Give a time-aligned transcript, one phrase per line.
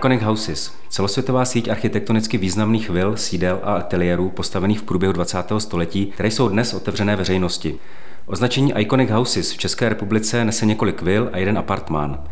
[0.00, 5.38] Iconic Houses, celosvětová síť architektonicky významných vil, sídel a ateliérů postavených v průběhu 20.
[5.58, 7.78] století, které jsou dnes otevřené veřejnosti.
[8.26, 12.24] Označení Iconic Houses v České republice nese několik vil a jeden apartmán.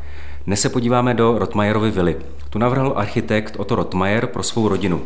[0.46, 2.16] Dnes se podíváme do Rotmajerovy vily.
[2.50, 5.02] Tu navrhl architekt Otto Rotmajer pro svou rodinu.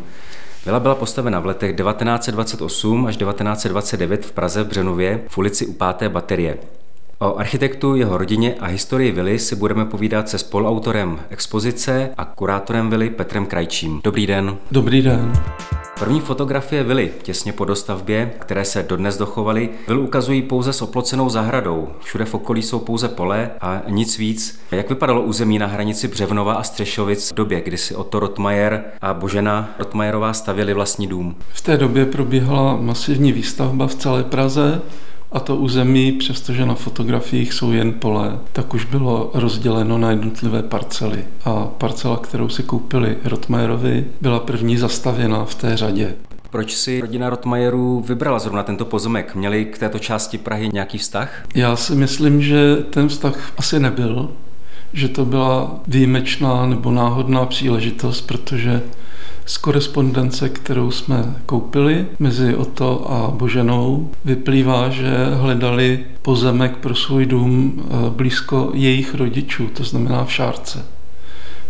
[0.65, 5.73] Vila byla postavena v letech 1928 až 1929 v Praze v Břenově v ulici u
[5.73, 6.11] 5.
[6.11, 6.57] baterie.
[7.19, 12.89] O architektu, jeho rodině a historii vily si budeme povídat se spoluautorem expozice a kurátorem
[12.89, 14.01] vily Petrem Krajčím.
[14.03, 14.57] Dobrý den.
[14.71, 15.33] Dobrý den.
[15.99, 21.29] První fotografie vily těsně po dostavbě, které se dodnes dochovaly, vilu ukazují pouze s oplocenou
[21.29, 21.89] zahradou.
[22.03, 24.59] Všude v okolí jsou pouze pole a nic víc.
[24.71, 29.13] Jak vypadalo území na hranici Břevnova a Střešovic v době, kdy si Otto Rotmajer a
[29.13, 31.35] Božena Rotmajerová stavěli vlastní dům?
[31.53, 34.81] V té době probíhala masivní výstavba v celé Praze
[35.33, 40.63] a to území, přestože na fotografiích jsou jen pole, tak už bylo rozděleno na jednotlivé
[40.63, 41.25] parcely.
[41.45, 46.15] A parcela, kterou si koupili Rotmajerovi, byla první zastavěna v té řadě.
[46.49, 49.35] Proč si rodina Rotmajerů vybrala zrovna tento pozemek?
[49.35, 51.45] Měli k této části Prahy nějaký vztah?
[51.55, 54.31] Já si myslím, že ten vztah asi nebyl,
[54.93, 58.81] že to byla výjimečná nebo náhodná příležitost, protože
[59.45, 67.25] z korespondence, kterou jsme koupili mezi Oto a Boženou, vyplývá, že hledali pozemek pro svůj
[67.25, 70.92] dům eh, blízko jejich rodičů, to znamená v Šárce.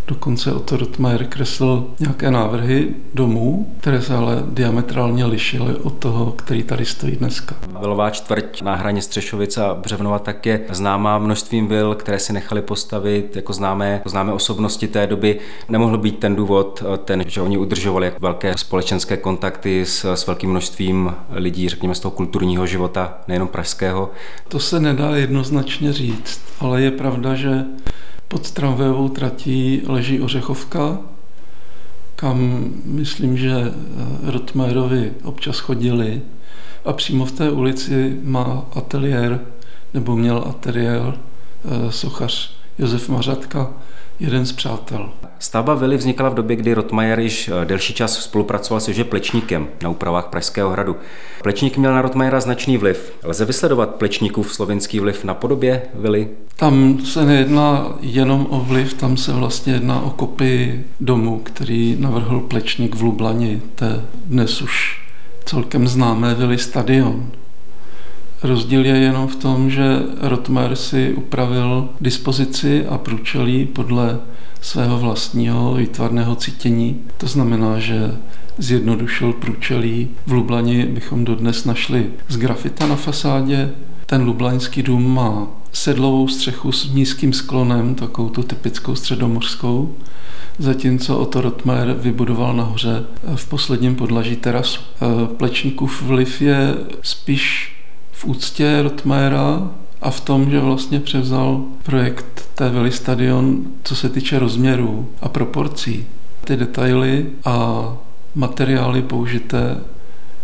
[0.08, 6.64] Dokonce Otto Rotmajer kreslil nějaké návrhy domů, které se ale diametrálně lišily od toho, který
[6.64, 7.56] tady stojí dneska.
[7.80, 12.62] Vilová čtvrť na hraně Střešovice a Břevnova tak je známá množstvím vil, které si nechali
[12.62, 15.40] postavit jako známé, známé osobnosti té doby.
[15.70, 21.16] Nemohl být ten důvod ten, že oni udržovali velké společenské kontakty s, s velkým množstvím
[21.32, 24.12] lidí, řekněme z toho kulturního života, nejenom pražského.
[24.48, 27.66] To se nedá jednoznačně říct, ale je pravda, že
[28.34, 31.00] pod tramvajovou tratí leží Ořechovka,
[32.16, 36.22] kam myslím, že eh, Rotmajerovi občas chodili.
[36.86, 39.40] A přímo v té ulici má ateliér,
[39.94, 43.72] nebo měl ateliér eh, sochař Josef Mařatka,
[44.20, 45.10] jeden z přátel.
[45.44, 49.68] Stavba vily vznikala v době, kdy Rotmajer již eh, delší čas spolupracoval se že Plečníkem
[49.84, 50.96] na úpravách Pražského hradu.
[51.42, 53.14] Plečník měl na Rotmajera značný vliv.
[53.24, 56.28] Lze vysledovat Plečníkův slovenský vliv na podobě vily?
[56.56, 62.40] Tam se nejedná jenom o vliv, tam se vlastně jedná o kopii domu, který navrhl
[62.40, 65.02] Plečník v Lublani, té dnes už
[65.46, 67.32] celkem známé vily Stadion.
[68.44, 74.20] Rozdíl je jenom v tom, že Rotmer si upravil dispozici a průčelí podle
[74.64, 77.02] svého vlastního výtvarného cítění.
[77.18, 78.12] To znamená, že
[78.58, 80.10] zjednodušil průčelí.
[80.28, 83.72] V Lublani bychom dodnes našli z grafita na fasádě.
[84.06, 89.96] Ten lublaňský dům má sedlovou střechu s nízkým sklonem, takovou tu typickou středomořskou,
[90.60, 93.04] zatímco Otto Rotmer vybudoval nahoře
[93.36, 94.82] v posledním podlaží terasu.
[95.38, 97.76] Plečníkův vliv je spíš
[98.12, 99.72] v úctě Rotmera
[100.02, 105.30] a v tom, že vlastně převzal projekt té Vili Stadion, co se týče rozměrů a
[105.30, 106.06] proporcí.
[106.46, 107.88] Ty detaily a
[108.36, 109.78] materiály použité,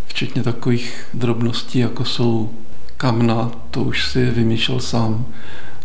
[0.06, 2.50] včetně takových drobností, jako jsou
[2.96, 5.26] kamna, to už si vymýšlel sám.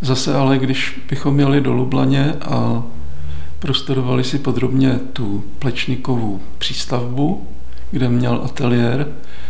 [0.01, 2.83] Zase ale, když bychom jeli do Lublaně a
[3.59, 7.47] prostudovali si podrobně tu plečníkovou přístavbu,
[7.91, 9.07] kde měl ateliér,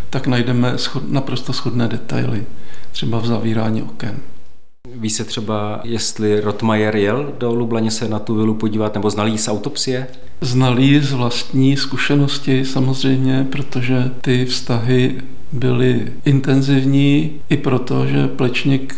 [0.09, 0.73] tak najdeme
[1.07, 2.45] naprosto shodné detaily,
[2.91, 4.19] třeba v zavírání oken.
[4.93, 9.37] Ví se třeba, jestli Rotmajer jel do Lublaně se na tu vilu podívat, nebo znalý
[9.37, 10.07] z autopsie?
[10.41, 15.15] Znalý z vlastní zkušenosti samozřejmě, protože ty vztahy
[15.51, 18.95] byly intenzivní i proto, že Plečník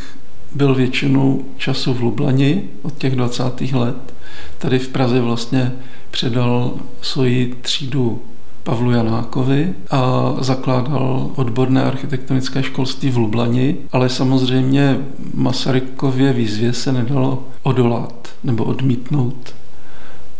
[0.55, 3.43] byl většinu času v Lublani od těch 20.
[3.73, 4.13] let.
[4.57, 5.71] Tady v Praze vlastně
[6.11, 8.21] předal svoji třídu
[8.67, 14.97] Pavlu Janákovi a zakládal odborné architektonické školství v Lublani, ale samozřejmě
[15.33, 19.55] Masarykově výzvě se nedalo odolat nebo odmítnout.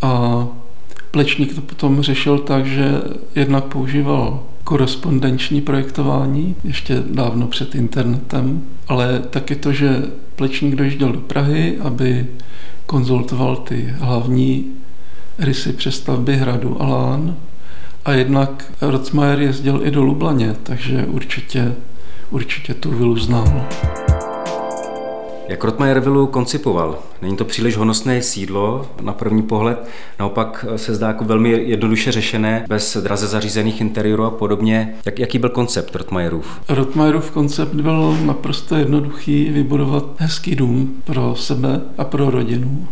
[0.02, 0.44] A
[1.12, 3.02] Plečník to potom řešil tak, že
[3.36, 10.04] jednak používal korespondenční projektování, ještě dávno před internetem, ale taky to, že
[10.36, 12.28] Plečník dojížděl do Prahy, aby
[12.86, 14.66] konzultoval ty hlavní
[15.40, 17.36] rysy přestavby hradu Alán
[18.08, 21.74] a jednak Rotzmajer jezdil i do Lublaně, takže určitě,
[22.32, 23.68] určitě tu vilu znal.
[25.48, 27.00] Jak Rotmajer vilu koncipoval?
[27.22, 29.90] Není to příliš honosné sídlo na první pohled,
[30.20, 34.94] naopak se zdá jako velmi jednoduše řešené, bez draze zařízených interiérů a podobně.
[35.06, 36.62] Jak, jaký byl koncept Rotmajerův?
[36.70, 42.88] Rotmajerův koncept byl naprosto jednoduchý, vybudovat hezký dům pro sebe a pro rodinu.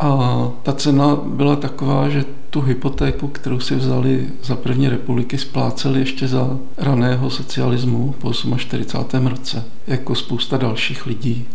[0.00, 6.00] A ta cena byla taková, že tu hypotéku, kterou si vzali za první republiky, spláceli
[6.00, 9.26] ještě za raného socialismu po 48.
[9.26, 11.46] roce, jako spousta dalších lidí.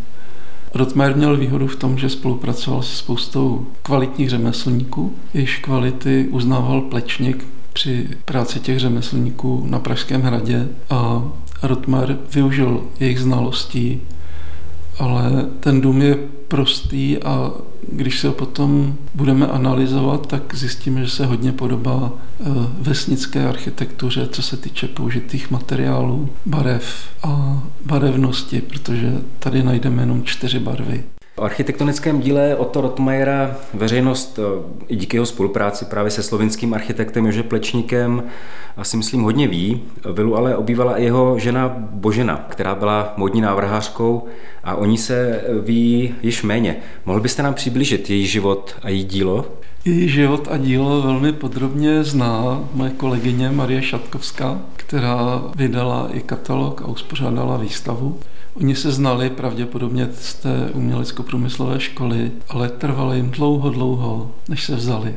[0.73, 7.47] Rotmer měl výhodu v tom, že spolupracoval se spoustou kvalitních řemeslníků, jejichž kvality uznával plečník
[7.73, 11.23] při práci těch řemeslníků na Pražském hradě a
[11.63, 14.01] Rotmer využil jejich znalostí,
[14.99, 17.51] ale ten dům je prostý a
[17.91, 22.43] když se ho potom budeme analyzovat, tak zjistíme, že se hodně podobá eh,
[22.79, 30.59] vesnické architektuře, co se týče použitých materiálů, barev a barevnosti, protože tady najdeme jenom čtyři
[30.59, 31.03] barvy.
[31.37, 37.25] O architektonickém díle Otto Rotmajera veřejnost eh, i díky jeho spolupráci právě se slovinským architektem
[37.25, 38.23] Jože Plečníkem
[38.77, 39.81] asi myslím hodně ví.
[40.13, 44.25] Vilu ale obývala i jeho žena Božena, která byla modní návrhářkou
[44.63, 46.75] a o ní se ví již méně.
[47.05, 49.45] Mohl byste nám přiblížit její život a její dílo?
[49.85, 56.81] Její život a dílo velmi podrobně zná moje kolegyně Marie Šatkovská, která vydala i katalog
[56.81, 58.19] a uspořádala výstavu.
[58.55, 64.75] Oni se znali pravděpodobně z té umělecko-průmyslové školy, ale trvalo jim dlouho, dlouho, než se
[64.75, 65.15] vzali.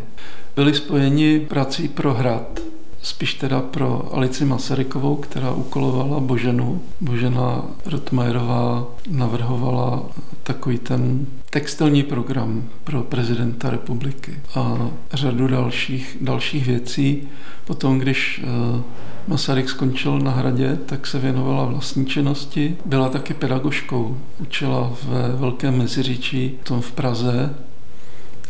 [0.57, 2.61] Byli spojeni prací pro hrad,
[3.03, 6.83] spíš teda pro Alici Masarykovou, která ukolovala Boženu.
[7.01, 10.03] Božena Rotmajerová navrhovala
[10.43, 17.29] takový ten textilní program pro prezidenta republiky a řadu dalších, dalších věcí.
[17.65, 18.83] Potom, když eh,
[19.29, 22.77] Masaryk skončil na hradě, tak se věnovala vlastní činnosti.
[22.85, 27.55] Byla taky pedagožkou, učila ve Velkém Meziříčí, tom v Praze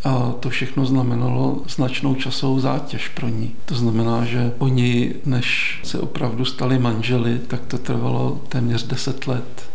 [0.04, 3.54] a to všechno znamenalo značnou časovou zátěž pro ní.
[3.64, 9.70] To znamená, že oni, než se opravdu stali manželi, tak to trvalo téměř 10 let.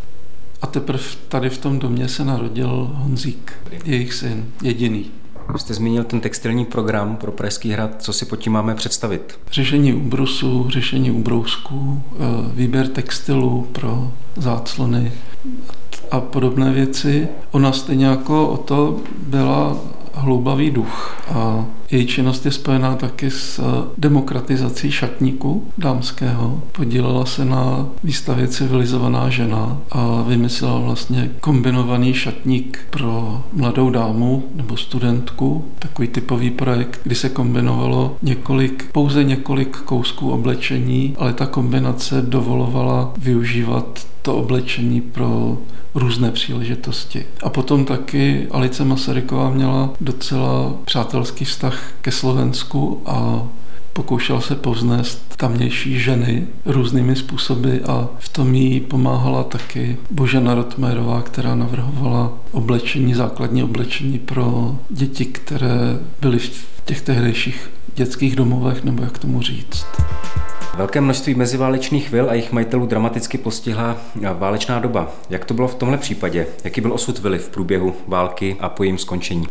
[0.62, 3.52] A teprve tady v tom domě se narodil Honzík,
[3.84, 5.10] jejich syn, jediný.
[5.52, 7.90] Vy jste zmínil ten textilní program pro Pražský hrad.
[8.02, 9.38] Co si pod tím máme představit?
[9.52, 12.16] Řešení ubrusu, řešení ubrousků, eh,
[12.54, 15.12] výběr textilu pro záclony
[16.10, 17.28] a podobné věci.
[17.50, 19.76] Ona stejně jako o to byla
[20.14, 21.64] hloubavý duch a
[21.94, 23.60] její činnost je spojená taky s
[23.98, 26.62] demokratizací šatníku dámského.
[26.72, 34.76] Podílela se na výstavě Civilizovaná žena a vymyslela vlastně kombinovaný šatník pro mladou dámu nebo
[34.76, 42.22] studentku, takový typový projekt, kdy se kombinovalo několik, pouze několik kousků oblečení, ale ta kombinace
[42.22, 45.58] dovolovala využívat to oblečení pro
[45.94, 47.26] různé příležitosti.
[47.42, 53.42] A potom taky Alice Masaryková měla docela přátelský vztah ke Slovensku a
[53.92, 61.22] pokoušel se povznést tamnější ženy různými způsoby a v tom jí pomáhala taky Božena Rotmérová,
[61.22, 69.02] která navrhovala oblečení, základní oblečení pro děti, které byly v těch tehdejších dětských domovech, nebo
[69.02, 69.86] jak tomu říct.
[70.76, 73.96] Velké množství meziválečných vil a jejich majitelů dramaticky postihla
[74.38, 75.08] válečná doba.
[75.30, 76.46] Jak to bylo v tomhle případě?
[76.64, 79.46] Jaký byl osud vily v průběhu války a po jejím skončení?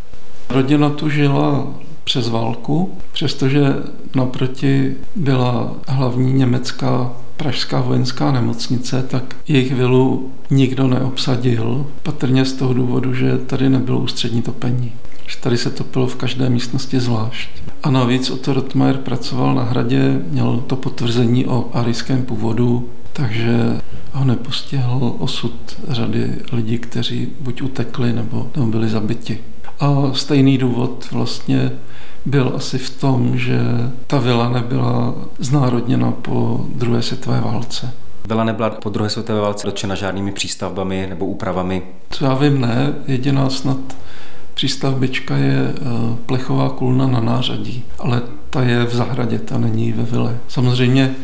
[0.49, 1.67] Rodina tu žila
[2.03, 3.75] přes válku, přestože
[4.15, 12.73] naproti byla hlavní německá pražská vojenská nemocnice, tak jejich vilu nikdo neobsadil, patrně z toho
[12.73, 14.93] důvodu, že tady nebylo ústřední topení
[15.27, 17.49] že tady se topilo v každé místnosti zvlášť.
[17.83, 23.81] A navíc Otto Rotmeier pracoval na hradě, měl to potvrzení o arijském původu, takže
[24.13, 25.53] ho nepostihl osud
[25.87, 29.39] řady lidí, kteří buď utekli nebo, nebo byli zabiti.
[29.79, 31.71] A stejný důvod vlastně
[32.25, 33.59] byl asi v tom, že
[34.07, 37.93] ta vila nebyla znárodněna po druhé světové válce.
[38.27, 41.81] Vila nebyla po druhé světové válce dotčena žádnými přístavbami nebo úpravami?
[42.09, 42.93] Co já vím, ne.
[43.07, 43.77] Jediná snad
[44.53, 50.03] Přístavbička je eh, plechová kulna na nářadí, ale ta je v zahradě, ta není ve
[50.03, 50.37] vile.
[50.47, 51.15] Samozřejmě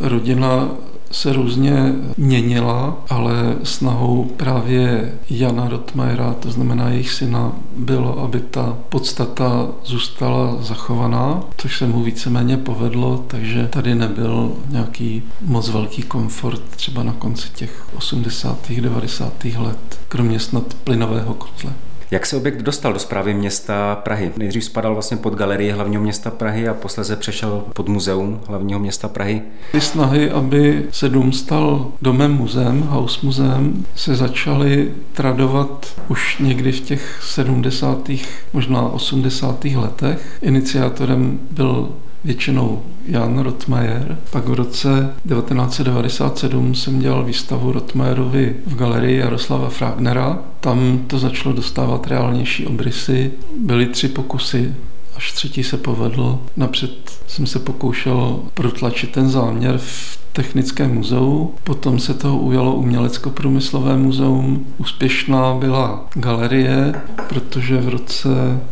[0.00, 0.68] rodina
[1.16, 8.76] se různě měnila, ale snahou právě Jana Rotmajera, to znamená jejich syna, bylo, aby ta
[8.88, 16.62] podstata zůstala zachovaná, což se mu víceméně povedlo, takže tady nebyl nějaký moc velký komfort
[16.76, 18.70] třeba na konci těch 80.
[18.80, 19.44] 90.
[19.44, 21.72] let, kromě snad plynového kotle.
[22.10, 24.32] Jak se objekt dostal do zprávy města Prahy?
[24.36, 29.08] Nejdřív spadal vlastně pod galerii hlavního města Prahy a posléze přešel pod muzeum hlavního města
[29.08, 29.42] Prahy.
[29.72, 36.72] Ty snahy, aby se dům stal domem muzeem, house muzeem, se začaly tradovat už někdy
[36.72, 38.10] v těch 70.
[38.52, 39.64] možná 80.
[39.64, 40.38] letech.
[40.42, 41.88] Iniciátorem byl
[42.26, 44.18] většinou Jan Rotmajer.
[44.30, 50.38] Pak v roce 1997 jsem dělal výstavu Rotmajerovi v galerii Jaroslava Fragnera.
[50.60, 53.32] Tam to začalo dostávat reálnější obrysy.
[53.60, 54.74] Byly tři pokusy
[55.16, 56.38] až třetí se povedl.
[56.56, 63.96] Napřed jsem se pokoušel protlačit ten záměr v Technickém muzeu, potom se toho ujalo Umělecko-průmyslové
[63.96, 64.66] muzeum.
[64.78, 66.94] Úspěšná byla galerie,
[67.28, 68.28] protože v roce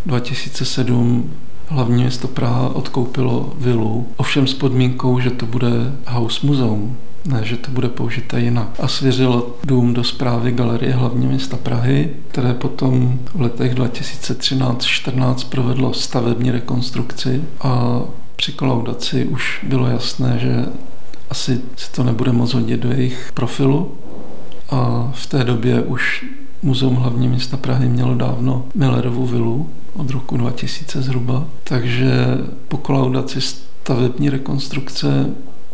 [0.07, 1.31] 2007
[1.69, 5.71] hlavní město Praha odkoupilo vilu, ovšem s podmínkou, že to bude
[6.07, 8.69] house muzeum ne, že to bude použité jinak.
[8.79, 15.95] A svěřil dům do zprávy Galerie hlavní města Prahy, které potom v letech 2013-14 provedlo
[15.95, 18.01] stavební rekonstrukci a
[18.37, 20.67] při kolaudaci už bylo jasné, že
[21.31, 23.95] asi se to nebude moc hodit do jejich profilu
[24.71, 26.25] a v té době už
[26.65, 33.41] Muzeum hlavní města Prahy mělo dávno Millerovu vilu od roku 2000 zhruba, takže po kolaudaci
[33.41, 35.31] stavební rekonstrukce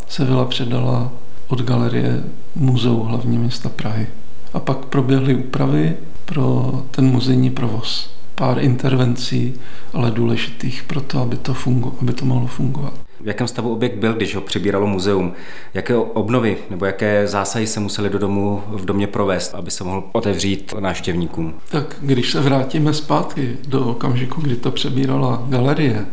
[0.09, 1.11] se vila předala
[1.47, 2.23] od galerie
[2.55, 4.07] Muzeu hlavní města Prahy.
[4.53, 8.09] A pak proběhly úpravy pro ten muzejní provoz.
[8.41, 9.53] Pár intervencí,
[9.93, 12.93] ale důležitých pro to, aby to, fungu, aby to mohlo fungovat.
[13.19, 15.33] V jakém stavu objekt byl, když ho přebíralo muzeum?
[15.73, 20.03] Jaké obnovy nebo jaké zásahy se museli do domu v domě provést, aby se mohl
[20.11, 21.53] otevřít návštěvníkům?
[21.69, 26.05] Tak když se vrátíme zpátky do okamžiku, kdy to přebírala galerie,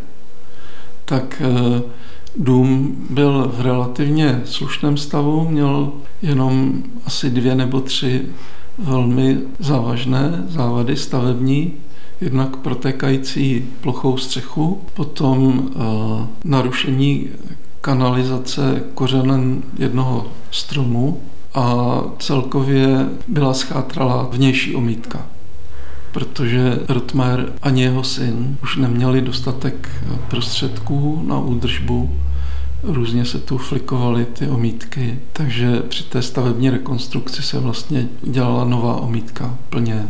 [1.05, 1.83] tak eh,
[2.37, 5.93] Dům byl v relativně slušném stavu, měl
[6.23, 8.23] jenom asi dvě nebo tři
[8.79, 11.75] velmi závažné závady stavební,
[12.21, 17.27] jednak protékající plochou střechu, potom uh, narušení
[17.81, 21.21] kanalizace kořenen jednoho stromu
[21.55, 25.27] a celkově byla schátrala vnější omítka
[26.13, 29.91] protože Rotmeier ani jeho syn už neměli dostatek
[30.29, 32.11] prostředků na údržbu.
[32.83, 38.97] Různě se tu flikovaly ty omítky, takže při té stavební rekonstrukci se vlastně dělala nová
[38.97, 40.09] omítka plně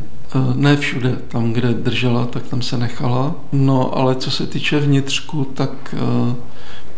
[0.55, 3.35] ne všude, tam, kde držela, tak tam se nechala.
[3.53, 6.35] No, ale co se týče vnitřku, tak e,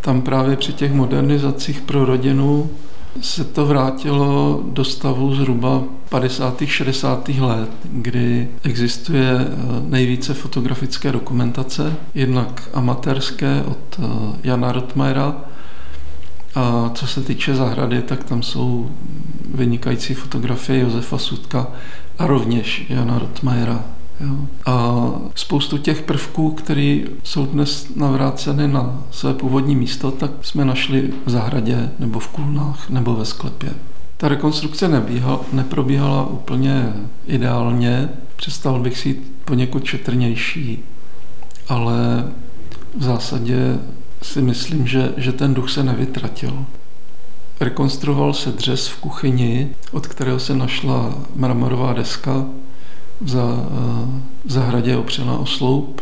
[0.01, 2.71] tam právě při těch modernizacích pro rodinu
[3.21, 6.63] se to vrátilo do stavu zhruba 50.
[6.67, 7.29] 60.
[7.29, 9.47] let, kdy existuje eh,
[9.89, 14.07] nejvíce fotografické dokumentace, jednak amatérské od eh,
[14.43, 15.37] Jana Rotmajera,
[16.55, 18.91] a co se týče zahrady, tak tam jsou
[19.55, 21.67] vynikající fotografie Josefa Sudka
[22.21, 23.85] a rovněž Jana Rotmajera.
[24.21, 24.37] Jo.
[24.67, 31.11] A spoustu těch prvků, které jsou dnes navráceny na své původní místo, tak jsme našli
[31.27, 33.71] v zahradě nebo v kulnách nebo ve sklepě.
[34.17, 36.93] Ta rekonstrukce nebíhal, neprobíhala úplně
[37.27, 40.85] ideálně, přestal bych si poněkud četrnější,
[41.69, 42.25] ale
[42.99, 43.79] v zásadě
[44.23, 46.65] si myslím, že, že ten duch se nevytratil.
[47.61, 52.45] Rekonstruoval se dřez v kuchyni, od kterého se našla mramorová deska,
[53.21, 53.67] v, za,
[54.45, 56.00] v zahradě opřená o sloup.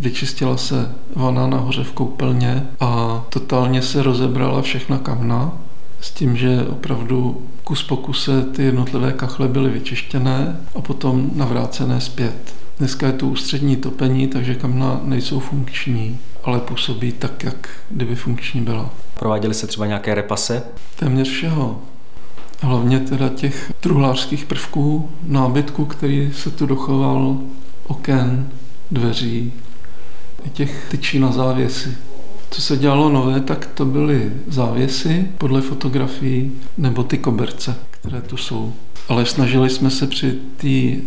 [0.00, 5.52] Vyčistila se vana nahoře v koupelně a totálně se rozebrala všechna kamna
[6.00, 12.00] s tím, že opravdu kus po kuse ty jednotlivé kachle byly vyčištěné a potom navrácené
[12.00, 12.54] zpět.
[12.78, 18.60] Dneska je tu ústřední topení, takže kamna nejsou funkční, ale působí tak, jak kdyby funkční
[18.60, 18.90] byla.
[19.18, 20.62] Prováděly se třeba nějaké repase?
[20.96, 21.80] Téměř všeho.
[22.60, 27.38] Hlavně teda těch truhlářských prvků, nábytku, který se tu dochoval,
[27.86, 28.48] oken,
[28.90, 29.52] dveří,
[30.46, 31.94] i těch tyčí na závěsy.
[32.50, 38.36] Co se dělalo nové, tak to byly závěsy podle fotografií nebo ty koberce, které tu
[38.36, 38.72] jsou.
[39.08, 41.02] Ale snažili jsme se při té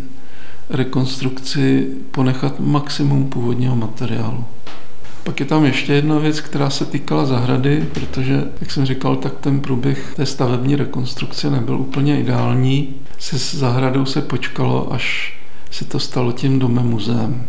[0.70, 4.44] rekonstrukci ponechat maximum původního materiálu.
[5.24, 9.32] Pak je tam ještě jedna věc, která se týkala zahrady, protože, jak jsem říkal, tak
[9.40, 12.94] ten průběh té stavební rekonstrukce nebyl úplně ideální.
[13.18, 15.34] Se zahradou se počkalo, až
[15.70, 17.46] se to stalo tím domem muzeem.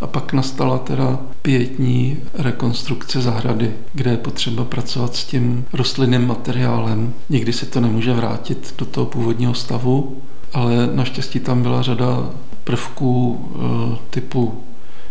[0.00, 7.12] A pak nastala teda pětní rekonstrukce zahrady, kde je potřeba pracovat s tím rostlinným materiálem.
[7.28, 10.16] Nikdy se to nemůže vrátit do toho původního stavu,
[10.52, 12.30] ale naštěstí tam byla řada
[12.64, 14.64] prvků eh, typu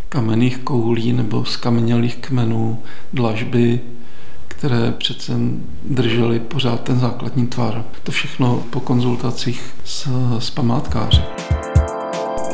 [0.10, 2.80] kamenných koulí nebo skamenělých kmenů,
[3.14, 3.80] dlažby,
[4.48, 5.34] které přece
[5.84, 7.86] držely pořád ten základní tvar.
[8.04, 10.08] To všechno po konzultacích s,
[10.40, 11.22] s památkáři.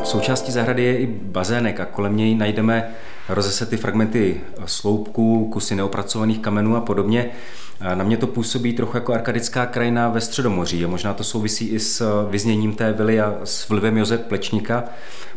[0.04, 2.90] Součástí zahrady je i bazének a kolem něj najdeme
[3.30, 7.30] rozesety fragmenty sloupků, kusy neopracovaných kamenů a podobně.
[7.94, 11.80] Na mě to působí trochu jako arkadická krajina ve Středomoří a možná to souvisí i
[11.80, 14.84] s vyzněním té vily a s vlivem Josef Plečníka.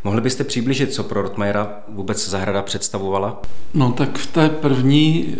[0.04, 3.42] Mohli byste přiblížit, co pro Rotmajera vůbec zahrada představovala?
[3.74, 5.36] No tak v té první e,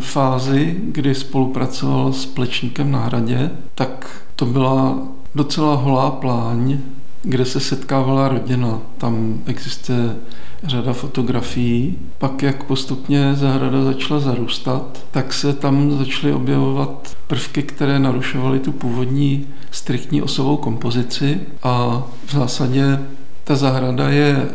[0.00, 4.98] fázi, kdy spolupracoval s Plečníkem na hradě, tak to byla
[5.34, 6.78] docela holá pláň,
[7.22, 8.78] kde se setkávala rodina.
[8.98, 10.16] Tam existuje
[10.66, 11.98] řada fotografií.
[12.18, 18.72] Pak, jak postupně zahrada začala zarůstat, tak se tam začaly objevovat prvky, které narušovaly tu
[18.72, 22.98] původní striktní osovou kompozici a v zásadě
[23.44, 24.50] ta zahrada je eh,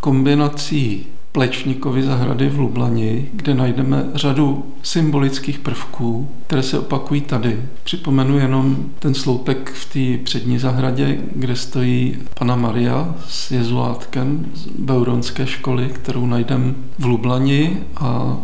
[0.00, 7.62] kombinací Plečníkovy zahrady v Lublani, kde najdeme řadu symbolických prvků, které se opakují tady.
[7.84, 14.66] Připomenu jenom ten sloupek v té přední zahradě, kde stojí pana Maria s jezuátkem z
[14.66, 18.36] Beuronské školy, kterou najdeme v Lublani a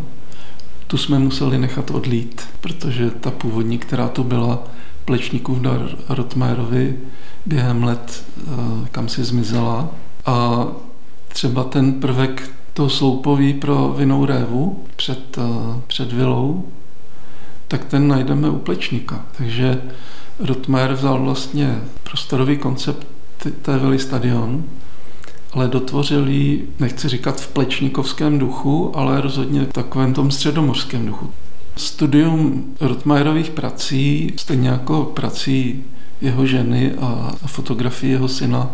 [0.86, 4.62] tu jsme museli nechat odlít, protože ta původní, která tu byla,
[5.04, 6.96] Plečníkův dar Rotmérovi
[7.46, 8.50] během let eh,
[8.90, 9.88] kam si zmizela.
[10.26, 10.66] A
[11.28, 16.64] třeba ten prvek to sloupový pro vinou révu před, eh, před vilou,
[17.68, 19.26] tak ten najdeme u Plečníka.
[19.38, 19.82] Takže
[20.38, 23.06] Rotmer vzal vlastně prostorový koncept
[23.62, 24.64] té vily stadion,
[25.52, 31.30] ale dotvořil ji, nechci říkat v plečníkovském duchu, ale rozhodně v takovém tom středomořském duchu.
[31.76, 35.84] Studium Rotmajerových prací, stejně jako prací
[36.20, 38.70] jeho ženy a fotografii jeho syna,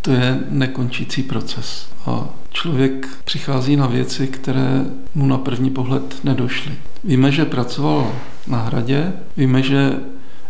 [0.00, 1.88] to je nekončící proces.
[2.06, 4.84] A člověk přichází na věci, které
[5.14, 6.72] mu na první pohled nedošly.
[7.04, 8.12] Víme, že pracoval
[8.46, 10.00] na hradě, víme, že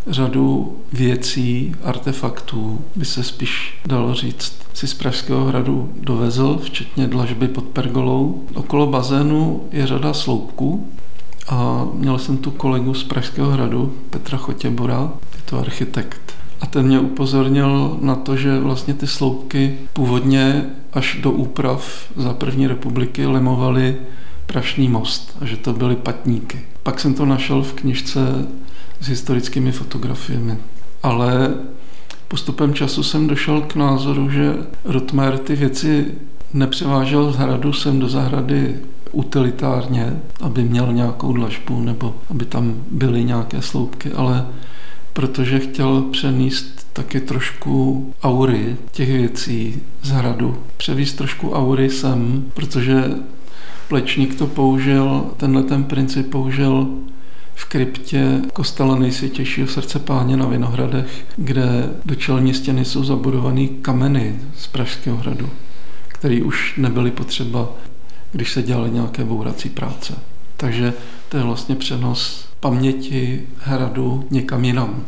[0.07, 7.47] řadu věcí, artefaktů, by se spíš dalo říct, si z Pražského hradu dovezl, včetně dlažby
[7.47, 8.43] pod pergolou.
[8.53, 10.87] Okolo bazénu je řada sloupků
[11.47, 16.26] a měl jsem tu kolegu z Pražského hradu, Petra Chotěbora, je to architekt
[16.61, 22.33] a ten mě upozornil na to, že vlastně ty sloupky původně až do úprav za
[22.33, 23.95] první republiky lemovaly
[24.45, 26.59] Prašný most a že to byly patníky.
[26.83, 28.47] Pak jsem to našel v knižce
[28.99, 30.57] s historickými fotografiemi.
[31.03, 31.53] Ale
[32.27, 34.53] postupem času jsem došel k názoru, že
[34.85, 36.05] Rotmer ty věci
[36.53, 38.75] nepřevážel z hradu sem do zahrady
[39.11, 44.47] utilitárně, aby měl nějakou dlažbu nebo aby tam byly nějaké sloupky, ale
[45.17, 50.57] protože chtěl přenést taky trošku aury těch věcí z hradu.
[50.77, 53.03] Převíst trošku aury sem, protože
[53.87, 56.87] Plečník to použil, tenhle ten princip použil
[57.55, 64.39] v kryptě kostela nejsvětějšího srdce páně na Vinohradech, kde do čelní stěny jsou zabudované kameny
[64.57, 65.49] z Pražského hradu,
[66.07, 67.69] které už nebyly potřeba,
[68.31, 70.13] když se dělaly nějaké bourací práce.
[70.57, 70.93] Takže
[71.29, 75.05] to je vlastně přenos paměti hradu někam jinam.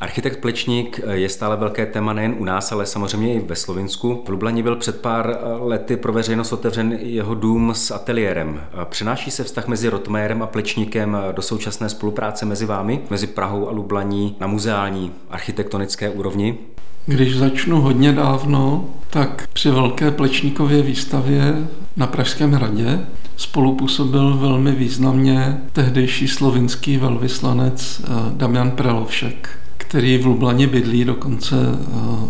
[0.00, 4.22] Architekt Plečník je stále velké téma nejen u nás, ale samozřejmě i ve Slovinsku.
[4.26, 8.60] V Lublani byl před pár lety pro veřejnost otevřen jeho dům s ateliérem.
[8.84, 13.72] Přenáší se vztah mezi Rotmérem a Plečníkem do současné spolupráce mezi vámi, mezi Prahou a
[13.72, 16.58] Lublaní na muzeální architektonické úrovni?
[17.06, 23.00] Když začnu hodně dávno, tak při velké Plečníkově výstavě na Pražském hradě
[23.38, 32.28] spolupůsobil velmi významně tehdejší slovinský velvyslanec eh, Damian Prelovšek, který v Lublaně bydlí, dokonce eh,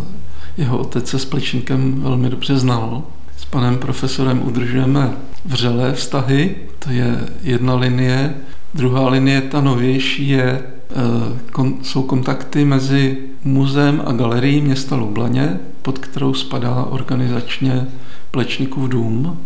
[0.58, 3.02] jeho otec se s Plečníkem velmi dobře znal.
[3.36, 5.12] S panem profesorem udržujeme
[5.44, 8.34] vřelé vztahy, to je jedna linie.
[8.74, 15.98] Druhá linie, ta novější, je, eh, jsou kontakty mezi muzeem a galerií města Lublaně, pod
[15.98, 17.86] kterou spadá organizačně
[18.30, 19.38] Plečníkův dům.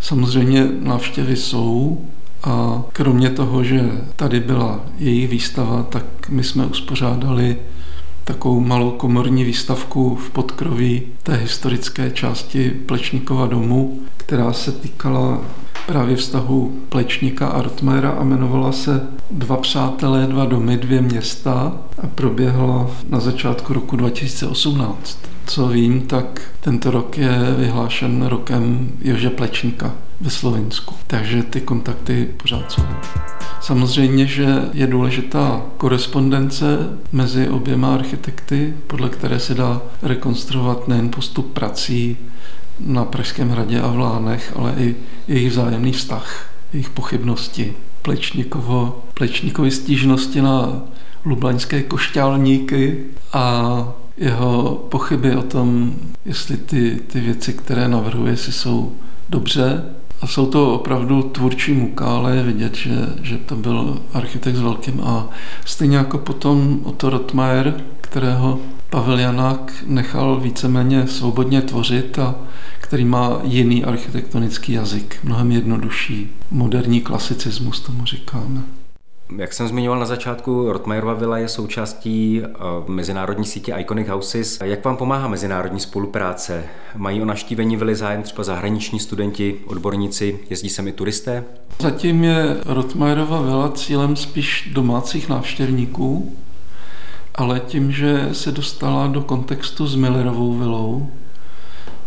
[0.00, 2.04] Samozřejmě návštěvy jsou
[2.44, 7.56] a kromě toho, že tady byla její výstava, tak my jsme uspořádali
[8.24, 15.40] takovou malou komorní výstavku v podkroví té historické části Plečníkova domu, která se týkala
[15.86, 21.72] právě vztahu Plečníka a Rotmera a jmenovala se Dva přátelé, dva domy, dvě města
[22.02, 25.18] a proběhla na začátku roku 2018.
[25.46, 30.94] Co vím, tak tento rok je vyhlášen rokem Jože Plečníka ve Slovensku.
[31.06, 32.82] Takže ty kontakty pořád jsou.
[33.60, 36.78] Samozřejmě, že je důležitá korespondence
[37.12, 42.16] mezi oběma architekty, podle které se dá rekonstruovat nejen postup prací
[42.80, 44.96] na Pražském hradě a v Lánech, ale i
[45.28, 50.82] jejich vzájemný vztah, jejich pochybnosti, Plečníkovo, Plečníkovi stížnosti na
[51.24, 53.84] lublaňské košťálníky a
[54.16, 58.92] jeho pochyby o tom, jestli ty, ty věci, které navrhuje, si jsou
[59.28, 59.82] dobře.
[60.20, 62.90] A jsou to opravdu tvůrčí muka, ale je vidět, že,
[63.22, 65.28] že to byl architekt s velkým A.
[65.64, 72.34] Stejně jako potom Otto Rottmeier, kterého Pavel Janák nechal víceméně svobodně tvořit a
[72.80, 76.28] který má jiný architektonický jazyk, mnohem jednodušší.
[76.50, 78.75] Moderní klasicismus tomu říkáme.
[79.34, 82.48] Jak jsem zmiňoval na začátku, Rotmajerova vila je součástí eh,
[82.88, 84.58] mezinárodní sítě Iconic Houses.
[84.64, 86.64] Jak vám pomáhá mezinárodní spolupráce?
[86.96, 91.44] Mají o naštívení vily zájem třeba zahraniční studenti, odborníci, jezdí sem i turisté?
[91.80, 96.36] Zatím je Rotmajerova vila cílem spíš domácích návštěvníků,
[97.34, 101.10] ale tím, že se dostala do kontextu s Millerovou vilou,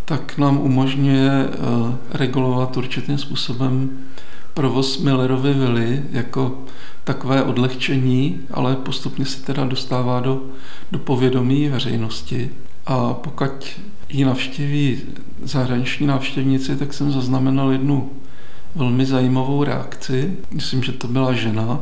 [0.06, 1.58] tak nám umožňuje eh,
[2.12, 3.90] regulovat určitým způsobem
[4.54, 6.58] provoz Millerovy vily jako
[7.14, 10.42] takové odlehčení, ale postupně se teda dostává do,
[10.92, 12.50] do povědomí veřejnosti.
[12.86, 13.66] A pokud
[14.10, 15.02] ji navštěví
[15.44, 18.10] zahraniční návštěvníci, tak jsem zaznamenal jednu
[18.76, 20.38] velmi zajímavou reakci.
[20.52, 21.82] Myslím, že to byla žena.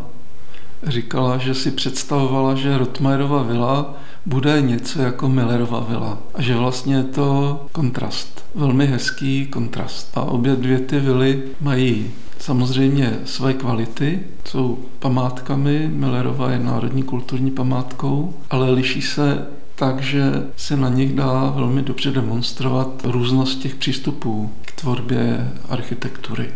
[0.83, 3.93] Říkala, že si představovala, že Rotmajerova vila
[4.25, 6.17] bude něco jako Millerova vila.
[6.33, 8.45] A že vlastně je to kontrast.
[8.55, 10.11] Velmi hezký kontrast.
[10.17, 17.52] A obě dvě ty vily mají samozřejmě své kvality, jsou památkami, Millerova je národní kulturní
[17.52, 20.21] památkou, ale liší se tak, že
[20.56, 26.50] se na nich dá velmi dobře demonstrovat různost těch přístupů k tvorbě architektury.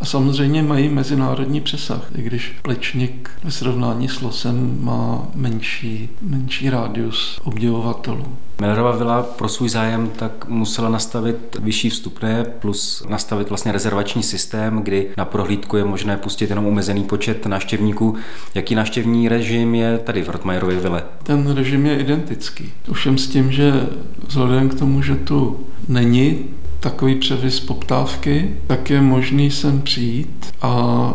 [0.00, 6.70] A samozřejmě mají mezinárodní přesah, i když Plečník ve srovnání s Losem má menší, menší
[6.70, 8.24] rádius obdivovatelů.
[8.60, 14.82] Millerova vila pro svůj zájem tak musela nastavit vyšší vstupné plus nastavit vlastně rezervační systém,
[14.82, 18.16] kdy na prohlídku je možné pustit jenom omezený počet návštěvníků.
[18.54, 21.02] Jaký návštěvní režim je tady v Rotmajerově vile?
[21.22, 22.72] Ten režim je identický.
[22.88, 23.86] Ovšem s tím, že
[24.26, 26.44] vzhledem k tomu, že tu není
[26.80, 31.12] takový převis poptávky, tak je možný sem přijít a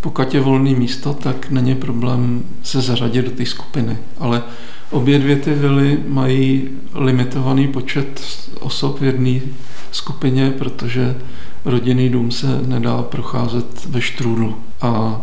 [0.00, 3.96] pokud je volné místo, tak není problém se zařadit do té skupiny.
[4.18, 4.42] Ale
[4.90, 8.22] obě dvě ty vily mají limitovaný počet
[8.60, 9.40] osob v jedné
[9.92, 11.16] skupině, protože
[11.64, 14.56] rodinný dům se nedá procházet ve štrůdlu.
[14.80, 15.20] A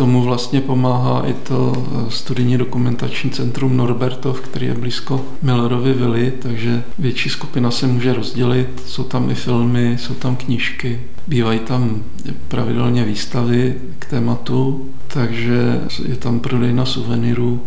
[0.00, 6.32] tomu vlastně pomáhá i to eh, studijní dokumentační centrum Norbertov, který je blízko Millerovy vily,
[6.42, 8.82] takže větší skupina se může rozdělit.
[8.86, 12.02] Jsou tam i filmy, jsou tam knížky, bývají tam
[12.48, 17.60] pravidelně výstavy k tématu, takže je tam prodejna suvenýrů,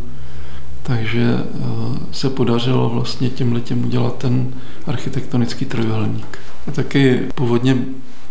[0.83, 1.59] takže eh,
[2.11, 4.47] se podařilo vlastně tím letem udělat ten
[4.87, 6.39] architektonický trojuhelník.
[6.67, 7.77] A taky původně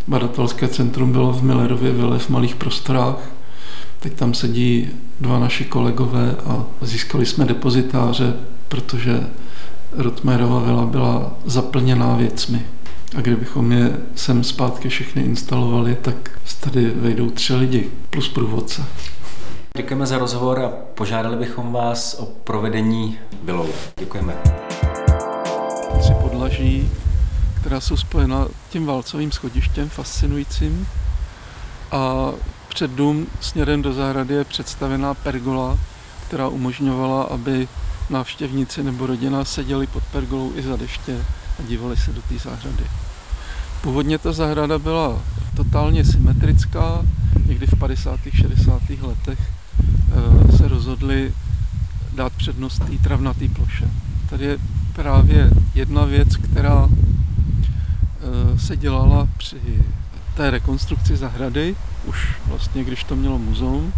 [0.08, 3.41] badatelské centrum bylo v Millerově vile v malých prostorách,
[4.02, 8.34] Teď tam sedí dva naši kolegové a získali jsme depozitáře,
[8.68, 9.26] protože
[9.92, 12.66] Rotmerova vila byla zaplněná věcmi.
[13.16, 18.84] A kdybychom je sem zpátky všechny instalovali, tak tady vejdou tři lidi plus průvodce.
[19.76, 23.68] Děkujeme za rozhovor a požádali bychom vás o provedení vilou.
[23.98, 24.34] Děkujeme.
[26.00, 26.90] Tři podlaží,
[27.60, 30.86] která jsou spojena tím válcovým schodištěm fascinujícím
[31.92, 32.32] a
[32.74, 35.78] před dům směrem do zahrady je představená pergola,
[36.26, 37.68] která umožňovala, aby
[38.10, 41.16] návštěvníci nebo rodina seděli pod pergolou i za deště
[41.58, 42.84] a dívali se do té zahrady.
[43.82, 45.22] Původně ta zahrada byla
[45.56, 47.02] totálně symetrická,
[47.46, 48.20] někdy v 50.
[48.34, 48.82] 60.
[49.02, 51.32] letech eh, se rozhodli
[52.14, 53.88] dát přednost té travnaté ploše.
[54.30, 54.58] Tady je
[54.92, 59.60] právě jedna věc, která eh, se dělala při
[60.34, 63.92] té rekonstrukci zahrady, už vlastně když to mělo muzeum,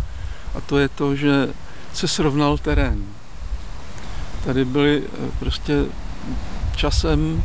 [0.54, 1.48] a to je to, že
[1.92, 3.04] se srovnal terén.
[4.44, 5.84] Tady byly eh, prostě
[6.76, 7.44] časem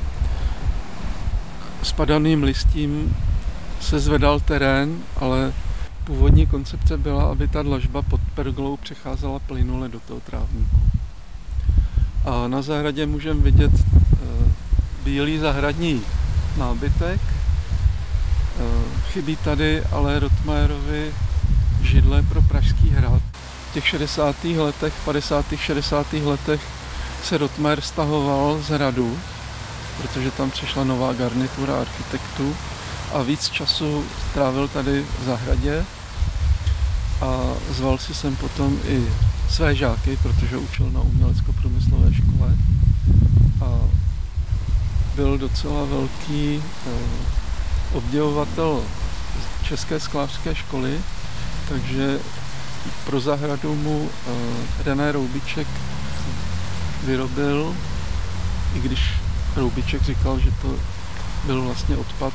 [1.83, 3.15] spadaným listím
[3.81, 5.53] se zvedal terén, ale
[6.03, 10.79] původní koncepce byla, aby ta dlažba pod pergolou přecházela plynule do toho trávníku.
[12.25, 14.17] A na zahradě můžeme vidět eh,
[15.03, 16.01] bílý zahradní
[16.57, 17.19] nábytek,
[19.09, 21.11] chybí tady ale Rotmajerovi
[21.81, 23.21] židle pro Pražský hrad.
[23.69, 24.43] V těch 60.
[24.43, 25.45] letech, 50.
[25.57, 26.13] 60.
[26.13, 26.61] letech
[27.23, 29.17] se Rotmajer stahoval z hradu,
[30.01, 32.55] protože tam přišla nová garnitura architektů
[33.13, 35.85] a víc času trávil tady v zahradě
[37.21, 39.05] a zval si sem potom i
[39.49, 42.55] své žáky, protože učil na umělecko-průmyslové škole
[43.61, 43.79] a
[45.15, 47.48] byl docela velký eh,
[47.93, 48.83] obdivovatel
[49.63, 51.01] České sklářské školy,
[51.69, 52.19] takže
[53.05, 55.67] pro zahradu mu eh, René Roubiček
[57.03, 57.75] vyrobil
[58.75, 59.13] i když
[59.55, 60.75] Roubiček říkal, že to
[61.45, 62.33] byl vlastně odpad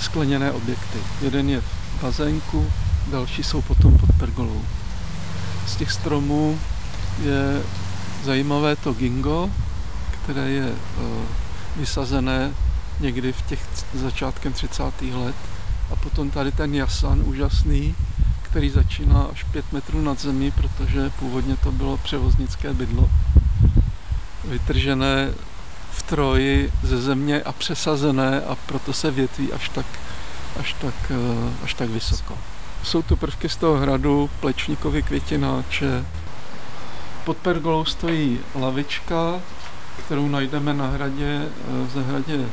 [0.00, 0.98] skleněné objekty.
[1.22, 2.70] Jeden je v bazénku,
[3.06, 4.62] další jsou potom pod pergolou.
[5.66, 6.58] Z těch stromů
[7.22, 7.62] je
[8.24, 9.50] zajímavé to gingo,
[10.10, 11.02] které je eh,
[11.76, 12.50] vysazené
[13.00, 14.82] někdy v těch začátkem 30.
[15.12, 15.36] let.
[15.92, 17.94] A potom tady ten jasan úžasný,
[18.42, 23.10] který začíná až 5 metrů nad zemí, protože původně to bylo převoznické bydlo.
[24.44, 25.30] Vytržené
[25.92, 29.86] v troji ze země a přesazené a proto se větví až tak,
[30.60, 32.38] až tak, eh, až tak vysoko.
[32.82, 36.04] Jsou tu prvky z toho hradu, plečníkovy květináče.
[37.24, 39.40] Pod pergolou stojí lavička,
[40.06, 42.46] kterou najdeme na hradě, v eh, zahradě,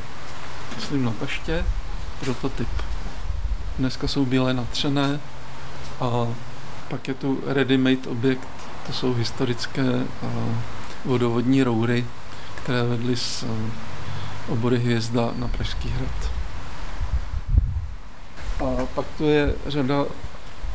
[0.76, 1.64] myslím na Paště,
[2.20, 2.68] prototyp.
[3.78, 5.20] Dneska jsou bílé natřené
[6.00, 6.28] a
[6.88, 8.48] pak je tu ready-made objekt,
[8.86, 10.28] to jsou historické eh,
[11.04, 12.06] vodovodní roury,
[12.54, 13.70] které vedly z eh,
[14.48, 16.30] obory Hvězda na Pražský hrad.
[18.60, 20.04] A pak tu je řada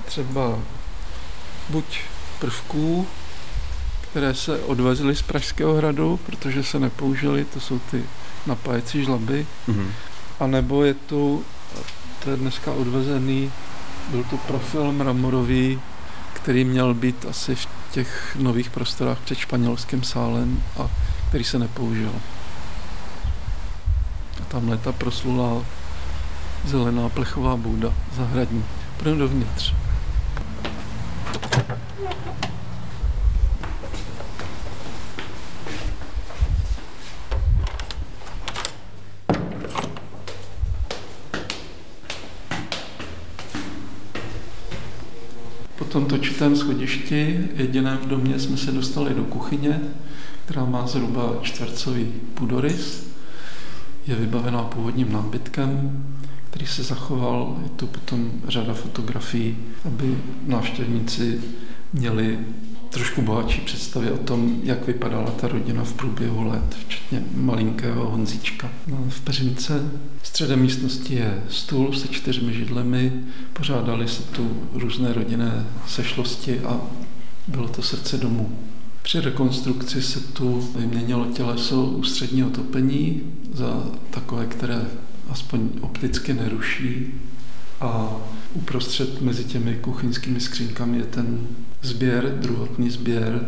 [0.06, 0.60] třeba
[1.70, 2.00] buď
[2.40, 3.08] prvků,
[4.02, 8.04] které se odvezly z Pražského hradu, protože se nepoužily, to jsou ty
[8.46, 9.88] napájecí žlaby, mm-hmm.
[10.40, 11.44] a nebo je tu,
[12.24, 13.52] to je dneska odvezený,
[14.10, 15.80] byl tu profil mramorový,
[16.34, 20.90] který měl být asi v těch nových prostorách před španělským sálem a
[21.28, 22.12] který se nepoužil.
[24.42, 25.66] A tam leta proslula
[26.66, 28.66] zelená plechová bouda zahradní.
[28.98, 29.74] Půjdeme dovnitř.
[45.92, 49.82] Po tom točitém schodišti, jediném v domě, jsme se dostali do kuchyně,
[50.46, 53.08] která má zhruba čtvercový půdorys.
[54.08, 56.04] Je vybavená původním nábytkem,
[56.50, 57.58] který se zachoval.
[57.64, 61.42] Je tu potom řada fotografií, aby návštěvníci
[61.94, 62.40] měli
[62.92, 68.70] trošku bohatší představy o tom, jak vypadala ta rodina v průběhu let, včetně malinkého Honzíčka.
[68.88, 69.92] No, v Peřince
[70.24, 73.14] středem místnosti je stůl se čtyřmi židlemi,
[73.54, 76.82] pořádali se tu různé rodinné sešlosti a
[77.48, 78.60] bylo to srdce domů.
[79.04, 83.22] Při rekonstrukci se tu vyměnilo těleso ústředního topení
[83.54, 84.86] za takové, které
[85.30, 87.14] aspoň opticky neruší
[87.82, 88.16] a
[88.54, 91.48] uprostřed mezi těmi kuchyňskými skřínkami je ten
[91.82, 93.48] sběr, druhotný sběr,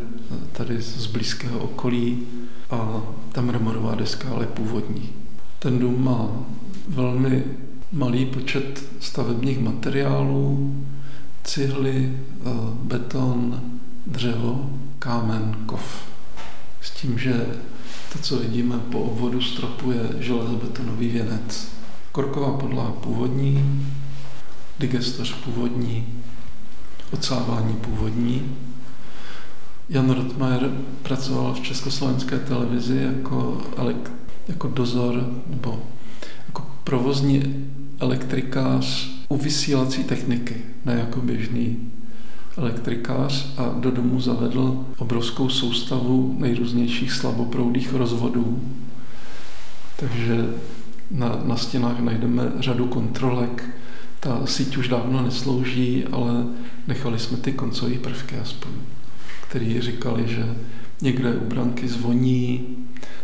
[0.51, 2.19] tady z blízkého okolí
[2.69, 5.09] a ta mramorová deska ale původní.
[5.59, 6.45] Ten dům má
[6.87, 7.43] velmi
[7.91, 10.75] malý počet stavebních materiálů,
[11.43, 12.49] cihly, eh,
[12.83, 13.61] beton,
[14.07, 16.01] dřevo, kámen, kov.
[16.81, 17.45] S tím, že
[18.13, 21.67] to, co vidíme po obvodu stropu, je železobetonový věnec.
[22.11, 23.85] Korková podlaha původní,
[24.83, 26.05] digestoř původní,
[27.13, 28.55] odsávání původní.
[29.89, 30.71] Jan Rotmajer
[31.03, 33.61] pracoval v československé televizi jako,
[34.47, 35.83] jako dozor nebo
[36.47, 37.65] jako provozní
[37.99, 41.77] elektrikář u vysílací techniky, ne jako běžný
[42.57, 48.61] elektrikář a do domu zavedl obrovskou soustavu nejrůznějších slaboproudých rozvodů.
[49.99, 50.45] Takže
[51.11, 53.82] na, na stěnách najdeme řadu kontrolek.
[54.23, 56.45] Ta síť už dávno neslouží, ale
[56.87, 58.71] nechali jsme ty koncové prvky aspoň,
[59.49, 60.55] který říkali, že
[61.01, 62.77] někde u branky zvoní,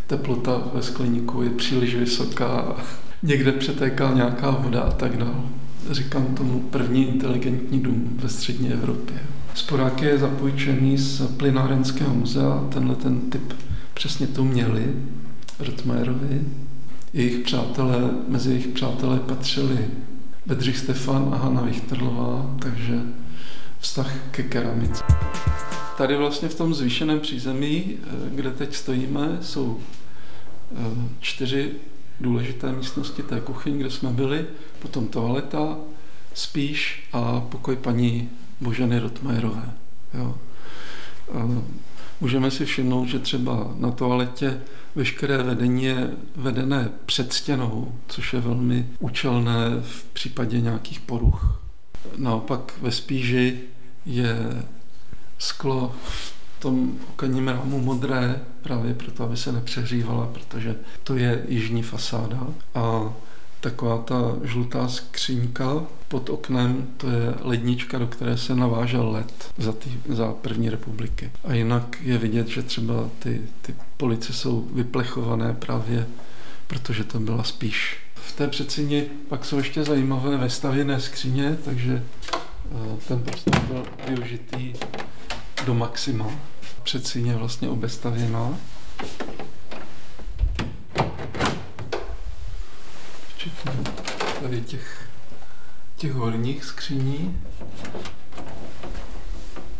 [0.07, 2.75] teplota ve skleníku je příliš vysoká,
[3.23, 5.33] někde přetéká nějaká voda a tak dále
[5.91, 9.15] říkám tomu, první inteligentní dům ve střední Evropě.
[9.53, 13.53] Sporák je zapůjčený z plynárenského muzea, tenhle ten typ
[13.93, 14.93] přesně to měli,
[15.59, 16.41] Rotmajerovi.
[17.13, 19.77] Jejich přátelé, mezi jejich přátelé patřili
[20.49, 23.01] Bedřich Stefan a Hanna Vichterlová, takže
[23.79, 25.03] vztah ke keramice.
[25.97, 31.71] Tady vlastně v tom zvýšeném přízemí, eh, kde teď stojíme, jsou eh, čtyři
[32.19, 34.45] důležité místnosti té kuchyň, kde jsme byli,
[34.79, 35.77] potom toaleta,
[36.33, 38.29] spíš a pokoj paní
[38.61, 39.71] Boženy Rotmajerové.
[40.13, 40.37] Jo.
[42.21, 44.61] Můžeme si všimnout, že třeba na toaletě
[44.95, 51.61] veškeré vedení je vedené před stěnou, což je velmi účelné v případě nějakých poruch.
[52.17, 53.59] Naopak ve spíži
[54.05, 54.63] je
[55.37, 61.83] sklo v tom okenním rámu modré, právě proto, aby se nepřehřívala, protože to je jižní
[61.83, 62.47] fasáda.
[62.75, 63.13] A
[63.61, 69.71] taková ta žlutá skřínka pod oknem, to je lednička, do které se navážel led za,
[69.71, 71.31] tý, za první republiky.
[71.43, 76.07] A jinak je vidět, že třeba ty, ty police jsou vyplechované právě
[76.67, 77.97] protože to byla spíš
[78.29, 84.73] v té předsíni pak jsou ještě zajímavé vestavěné skříně, takže eh, ten prostor byl využitý
[85.65, 86.31] do maxima.
[86.83, 88.57] Předsíně vlastně obestavěná.
[93.39, 93.71] Včetně
[94.41, 95.09] tady těch,
[95.95, 97.41] těch horních skříní.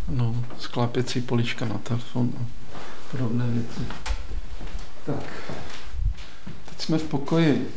[0.10, 2.46] No, sklápěcí polička na telefon a
[3.12, 3.82] podobné věci.
[5.06, 5.54] Tak,
[6.70, 7.72] teď jsme v pokoji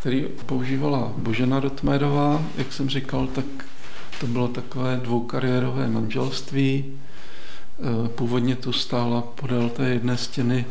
[0.00, 2.42] který používala Božena Rotmérová.
[2.56, 3.44] Jak jsem říkal, tak
[4.20, 6.84] to bylo takové dvoukariérové manželství.
[6.84, 10.66] E, původně tu stála podél té jedné stěny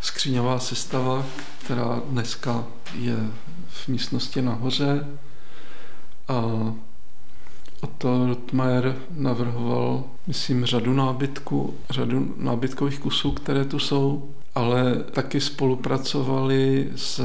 [0.00, 1.26] skříňová sestava,
[1.64, 2.64] která dneska
[2.98, 3.16] je
[3.68, 5.06] v místnosti nahoře.
[6.28, 6.44] A
[7.80, 16.90] Otto Rotmajer navrhoval, myslím, řadu nábytku, řadu nábytkových kusů, které tu jsou, ale taky spolupracovali
[16.96, 17.20] s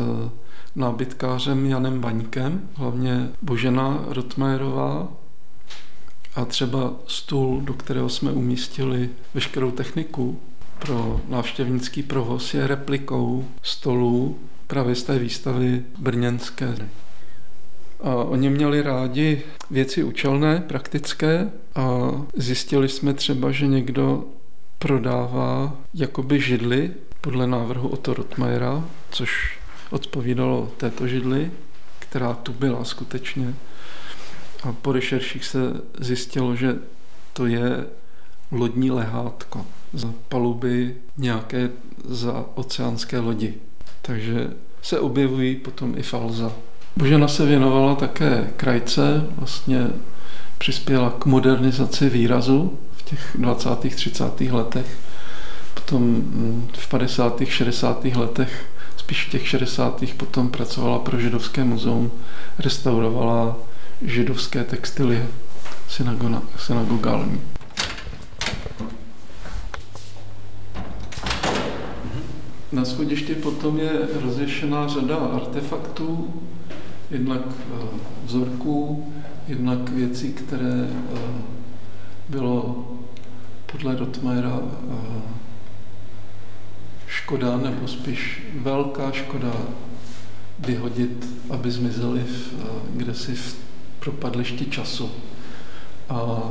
[0.76, 5.08] nábytkářem Janem Baňkem, hlavně Božena Rotmérová
[6.36, 10.40] a třeba stůl, do kterého jsme umístili veškerou techniku
[10.80, 16.76] pro návštěvnický provoz, je replikou stolů právě z té výstavy brněnské.
[18.04, 24.24] A oni měli rádi věci účelné, praktické a zjistili jsme třeba, že někdo
[24.80, 29.60] prodává jakoby židly podle návrhu Otto Rotmajera, což
[29.90, 31.52] odpovídalo této židli,
[32.00, 33.54] která tu byla skutečně.
[34.64, 35.60] A po rešerších se
[36.00, 36.76] zjistilo, že
[37.34, 37.86] to je
[38.52, 41.70] lodní lehátko za paluby nějaké
[42.06, 43.54] za oceánské lodi.
[44.02, 44.48] Takže
[44.82, 46.52] se objevují potom i falza.
[46.96, 49.88] Božena se věnovala také krajce, vlastně
[50.58, 53.70] přispěla k modernizaci výrazu v těch 20.
[53.96, 54.42] 30.
[54.42, 54.98] letech.
[55.74, 56.24] Potom
[56.74, 57.42] v 50.
[57.46, 58.06] 60.
[58.06, 58.66] letech
[58.98, 60.04] spíš v těch 60.
[60.18, 62.12] potom pracovala pro židovské muzeum,
[62.60, 63.58] restaurovala
[64.02, 65.28] židovské textilie
[66.58, 67.42] synagogální.
[72.76, 76.34] Na schodišti potom je rozvěšená řada artefaktů,
[77.12, 77.86] jednak eh,
[78.26, 79.14] vzorků,
[79.48, 81.20] jednak věcí, které eh,
[82.30, 82.88] bylo
[83.72, 85.22] podle Rotmajera eh,
[87.08, 89.54] škoda, nebo spíš velká škoda
[90.60, 92.54] vyhodit, aby zmizeli v,
[92.94, 93.58] kde si v
[94.00, 95.12] propadlišti času.
[96.10, 96.42] A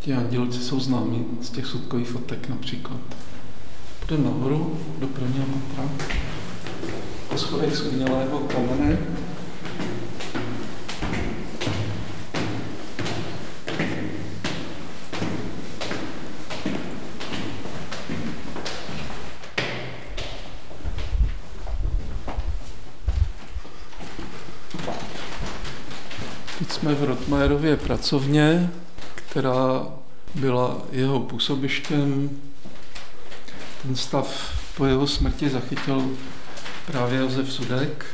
[0.00, 3.00] ti andělci jsou známí z těch sudkových fotek například.
[4.08, 5.88] Půjdeme nahoru do prvního patra.
[7.28, 8.98] Po schodech z umělého kamene
[26.68, 28.70] jsme v Rotmajerově pracovně,
[29.14, 29.86] která
[30.34, 32.30] byla jeho působištěm.
[33.82, 36.10] Ten stav po jeho smrti zachytil
[36.86, 38.06] právě Josef Sudek.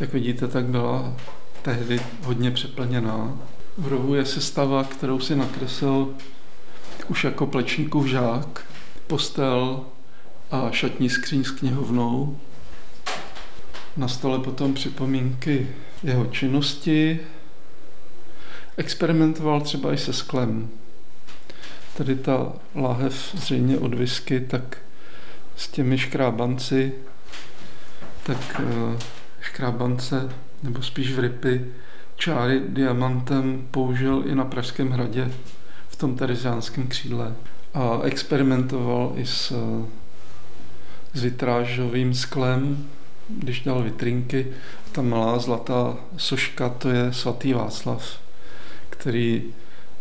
[0.00, 1.16] Jak vidíte, tak byla
[1.62, 3.38] tehdy hodně přeplněná.
[3.78, 6.08] V rohu je sestava, kterou si nakreslil
[7.08, 8.66] už jako plečníkův žák,
[9.06, 9.80] postel
[10.50, 12.38] a šatní skříň s knihovnou.
[13.96, 15.68] Na stole potom připomínky
[16.02, 17.20] jeho činnosti,
[18.76, 20.68] Experimentoval třeba i se sklem.
[21.96, 24.78] Tady ta láhev zřejmě od whisky, tak
[25.56, 26.92] s těmi škrábanci,
[28.26, 28.98] tak eh,
[29.40, 30.28] škrábance,
[30.62, 31.64] nebo spíš v rypy,
[32.16, 35.32] čáry diamantem použil i na Pražském hradě
[35.88, 37.34] v tom tereziánském křídle.
[37.74, 39.52] A experimentoval i s,
[41.14, 42.88] s vitrážovým sklem,
[43.28, 44.46] když dal vitrinky.
[44.92, 48.22] Ta malá zlatá soška, to je svatý Václav
[49.02, 49.42] který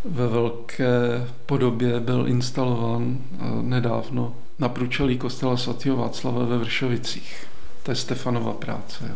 [0.05, 7.47] ve velké podobě byl instalován eh, nedávno na průčelí kostela svatého Václava ve Vršovicích.
[7.83, 9.05] To je Stefanova práce.
[9.09, 9.15] Jo.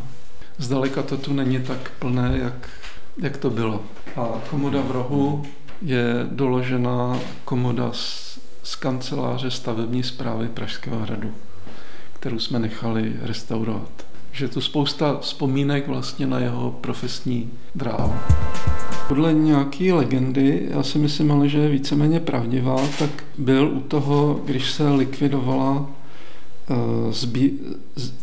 [0.58, 2.70] Zdaleka to tu není tak plné, jak,
[3.18, 3.82] jak to bylo.
[4.16, 5.46] A komoda v rohu
[5.82, 11.34] je doložená komoda z, z kanceláře stavební zprávy Pražského hradu,
[12.14, 14.05] kterou jsme nechali restaurovat.
[14.36, 18.14] Že tu spousta vzpomínek vlastně na jeho profesní dráhu.
[19.08, 24.42] Podle nějaké legendy, já si myslím ale, že je víceméně pravdivá, tak byl u toho,
[24.46, 25.90] když se likvidovala
[27.12, 27.60] zbí,
[27.96, 28.14] z,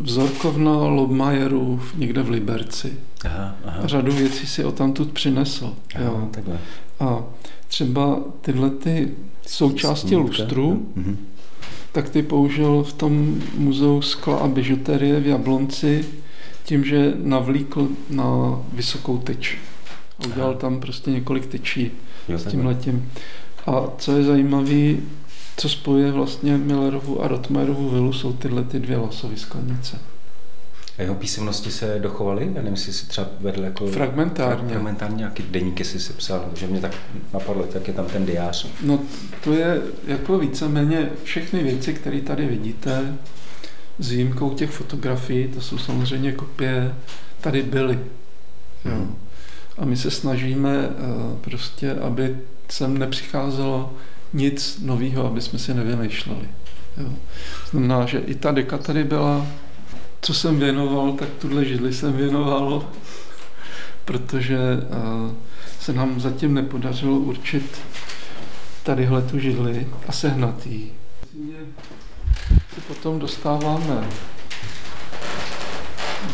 [0.00, 2.92] vzorkovna Lobmajerův někde v Liberci.
[3.24, 3.80] Aha, aha.
[3.82, 5.74] A řadu věcí si o tamtud přinesl.
[5.94, 6.28] Aha, jo.
[6.30, 6.58] takhle.
[7.00, 7.24] A
[7.68, 9.14] třeba tyhle ty
[9.46, 10.86] součásti Snímka, lustru.
[10.94, 11.18] Mhm.
[11.94, 16.04] Tak ty použil v tom muzeu skla a bižuterie v Jablonci
[16.64, 19.58] tím, že navlíkl na vysokou tyč.
[20.18, 21.90] A udělal tam prostě několik tyčí
[22.28, 23.12] Jo, s tím letím.
[23.66, 24.94] A co je zajímavé,
[25.56, 29.98] co spojuje vlastně Millerovu a Rotmerovu vilu, jsou tyhle ty dvě lasové sklenice.
[30.98, 32.46] A jeho písemnosti se dochovaly?
[32.46, 33.86] Já nevím, jestli si třeba vedl jako...
[33.86, 34.68] Fragmentárně.
[34.68, 36.92] Fragmentárně nějaký deníky si sepsal, že mě tak
[37.32, 38.66] napadlo, tak je tam ten diář.
[38.82, 39.00] No
[39.44, 43.14] to je jako víceméně všechny věci, které tady vidíte,
[43.98, 46.94] s výjimkou těch fotografií, to jsou samozřejmě kopie,
[47.40, 47.98] tady byly.
[48.84, 48.94] Jo.
[48.94, 49.14] Mhm.
[49.78, 50.92] A my se snažíme eh,
[51.40, 52.36] prostě, aby
[52.68, 53.92] sem nepřicházelo
[54.32, 56.48] nic nového, aby jsme si nevymýšleli.
[56.96, 57.08] Jo.
[57.70, 59.46] Znamená, že i ta deka tady byla,
[60.24, 62.88] co jsem věnoval, tak tuhle židli jsem věnoval,
[64.04, 65.34] protože eh,
[65.80, 67.80] se nám zatím nepodařilo určit
[68.82, 70.92] tadyhle tu židli a sehnat ji.
[72.74, 74.08] Se potom dostáváme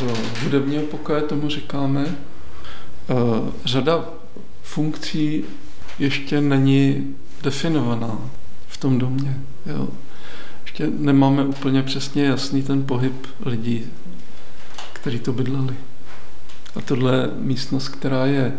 [0.01, 2.07] do hudebního pokoje, tomu říkáme.
[2.07, 3.14] Eh,
[3.64, 4.05] Řada
[4.62, 5.45] funkcí
[5.99, 8.18] ještě není definovaná
[8.68, 9.41] v tom domě.
[9.66, 9.88] Jo.
[10.81, 13.85] Ještě nemáme úplně přesně jasný ten pohyb lidí,
[14.93, 15.74] kteří to bydleli.
[16.76, 18.53] A tohle je místnost, která je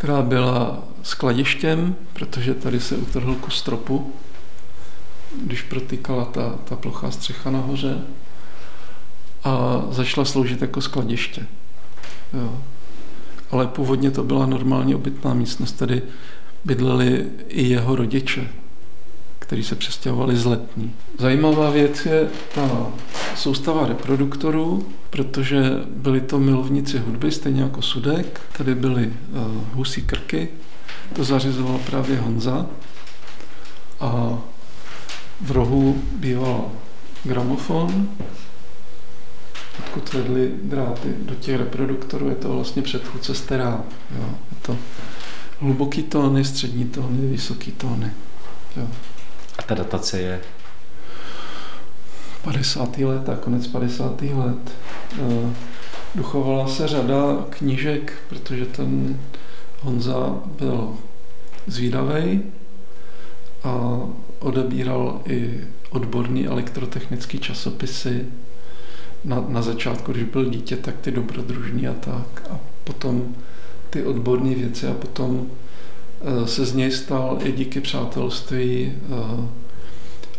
[0.00, 4.12] která byla skladištěm, protože tady se utrhl kus stropu,
[5.42, 7.98] když protýkala ta, ta plochá střecha nahoře
[9.44, 11.46] a začala sloužit jako skladiště.
[12.32, 12.62] Jo.
[13.50, 16.02] Ale původně to byla normálně obytná místnost, tady
[16.64, 18.48] bydleli i jeho rodiče,
[19.50, 20.94] kteří se přestěhovali z letní.
[21.18, 22.86] Zajímavá věc je ta
[23.36, 28.40] soustava reproduktorů, protože byli to milovníci hudby, stejně jako Sudek.
[28.58, 29.42] Tady byly uh,
[29.72, 30.48] husí krky,
[31.12, 32.66] to zařizoval právě Honza.
[34.00, 34.38] A
[35.40, 36.70] v rohu býval
[37.24, 38.08] gramofon,
[39.78, 43.82] odkud vedly dráty do těch reproduktorů, je to vlastně předchůdce sterá.
[44.18, 44.28] Jo.
[44.50, 44.76] Je to
[45.60, 48.10] hluboký tóny, střední tóny, vysoký tóny.
[48.76, 48.88] Jo.
[49.60, 50.40] A ta datace je
[52.42, 52.98] 50.
[52.98, 54.22] let a konec 50.
[54.22, 54.72] let.
[55.18, 55.50] Eh,
[56.14, 59.20] Dochovala se řada knížek, protože ten
[59.80, 60.96] Honza byl
[61.66, 62.42] zvídavý
[63.64, 64.00] a
[64.38, 68.26] odebíral i odborný elektrotechnický časopisy.
[69.24, 72.42] Na, na začátku, když byl dítě, tak ty dobrodružný a tak.
[72.50, 73.34] A potom
[73.90, 75.50] ty odborné věci a potom
[76.44, 79.48] se z něj stal i díky přátelství eh,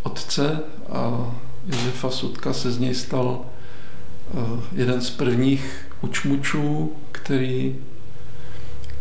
[0.04, 0.60] otce
[0.90, 1.32] a
[1.68, 7.76] Josefa Sudka se z něj stal eh, jeden z prvních učmučů, který,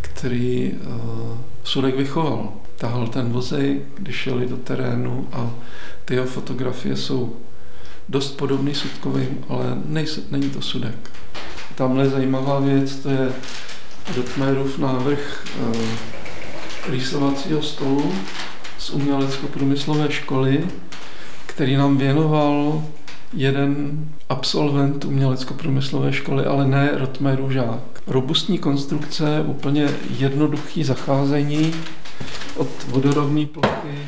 [0.00, 2.52] který eh, Sudek vychoval.
[2.76, 5.50] Tahal ten vozej, když jeli do terénu a
[6.04, 7.36] ty jeho fotografie jsou
[8.08, 11.10] dost podobný Sudkovým, ale nejsou, není to Sudek.
[11.74, 13.32] Tamhle je zajímavá věc, to je
[14.14, 16.19] Dotmerův návrh eh,
[16.88, 18.12] rýsovacího stolu
[18.78, 20.66] z umělecko-průmyslové školy,
[21.46, 22.82] který nám věnoval
[23.32, 28.02] jeden absolvent umělecko-průmyslové školy, ale ne Rotmerův žák.
[28.06, 31.74] Robustní konstrukce, úplně jednoduchý zacházení
[32.56, 33.98] od vodorovné plochy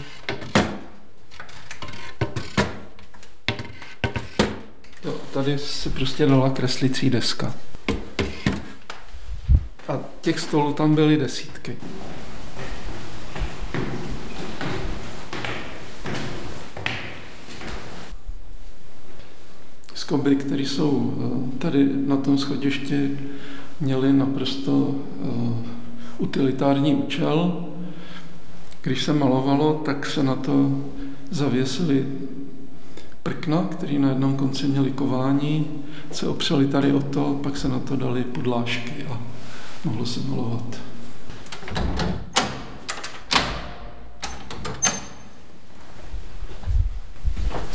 [5.32, 7.54] tady se prostě dala kreslicí deska.
[9.88, 11.76] A těch stolů tam byly desítky.
[20.12, 23.18] Skoby, které jsou eh, tady na tom schodišti,
[23.80, 25.28] měly naprosto eh,
[26.18, 27.66] utilitární účel.
[28.82, 30.78] Když se malovalo, tak se na to
[31.30, 32.06] zavěsily
[33.22, 35.66] prkna, které na jednom konci měly kování,
[36.10, 39.20] se opřeli tady o to, pak se na to dali podlášky a
[39.84, 40.80] mohlo se malovat.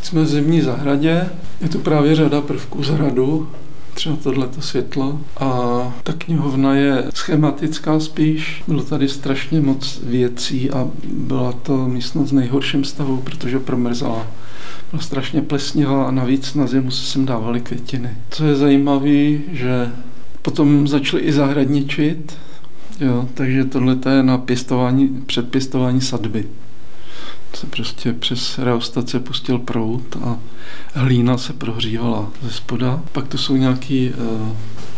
[0.08, 1.30] Jsme v zimní zahradě,
[1.62, 3.48] je tu právě řada prvků z hradu,
[3.94, 5.20] třeba tohleto světlo.
[5.38, 5.48] A
[6.04, 8.64] ta knihovna je schematická spíš.
[8.68, 14.28] Bylo tady strašně moc věcí a byla to místnost v nejhorším stavu, protože promrzala.
[14.92, 18.10] Byla strašně plesnivá a navíc na zimu se sem dávaly květiny.
[18.30, 19.92] Co je zajímavé, že
[20.42, 22.38] potom začali i zahradničit,
[23.00, 26.46] jo, takže tohle je na pěstování, předpěstování sadby.
[27.54, 30.38] Se prostě přes reostace pustil prout a
[30.94, 33.02] hlína se prohřívala ze spoda.
[33.12, 34.56] Pak to jsou nějaký uh,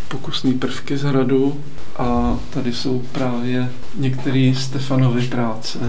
[0.08, 1.60] pokusné prvky z hradu
[1.97, 5.80] a tady jsou právě některé Stefanovy práce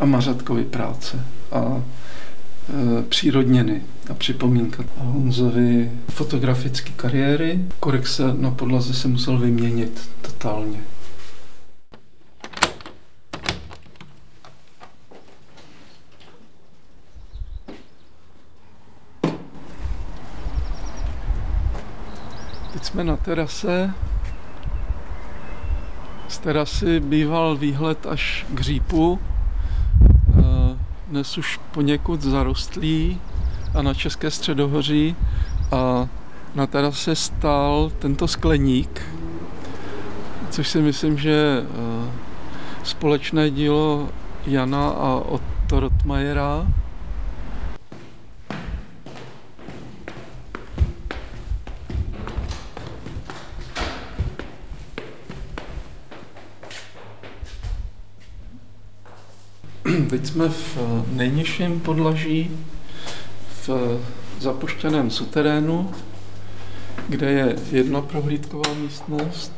[0.00, 1.82] a Mařatkovy práce a
[2.98, 7.60] e, přírodněny a připomínka Honzovy fotografické kariéry.
[7.80, 10.78] Korek se na podlaze se musel vyměnit totálně.
[22.86, 23.94] Jsme na terase.
[26.28, 29.18] Z terasy býval výhled až k řípu.
[30.38, 30.76] Eh,
[31.08, 33.20] dnes už poněkud zarostlý
[33.74, 35.16] a na České středohoří.
[35.72, 36.08] A
[36.54, 39.02] na terase stál tento skleník,
[40.50, 42.10] což si myslím, že eh,
[42.82, 44.08] společné dílo
[44.46, 46.66] Jana a Otto Rotmajera.
[60.26, 60.78] Jsme v
[61.12, 62.50] nejnižším podlaží,
[63.66, 64.00] v
[64.40, 65.90] zapuštěném suterénu,
[67.08, 69.52] kde je jedna prohlídková místnost.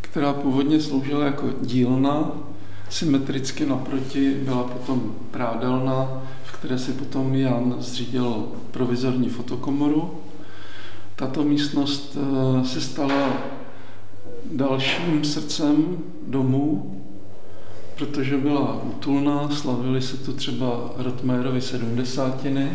[0.00, 2.32] která původně sloužila jako dílna,
[2.88, 10.20] symetricky naproti byla potom prádelna, v které si potom Jan zřídil provizorní fotokomoru
[11.20, 13.32] tato místnost eh, se stala
[14.44, 16.96] dalším srdcem domu,
[17.96, 22.72] protože byla útulná, slavili se tu třeba Rotmajerovi sedmdesátiny,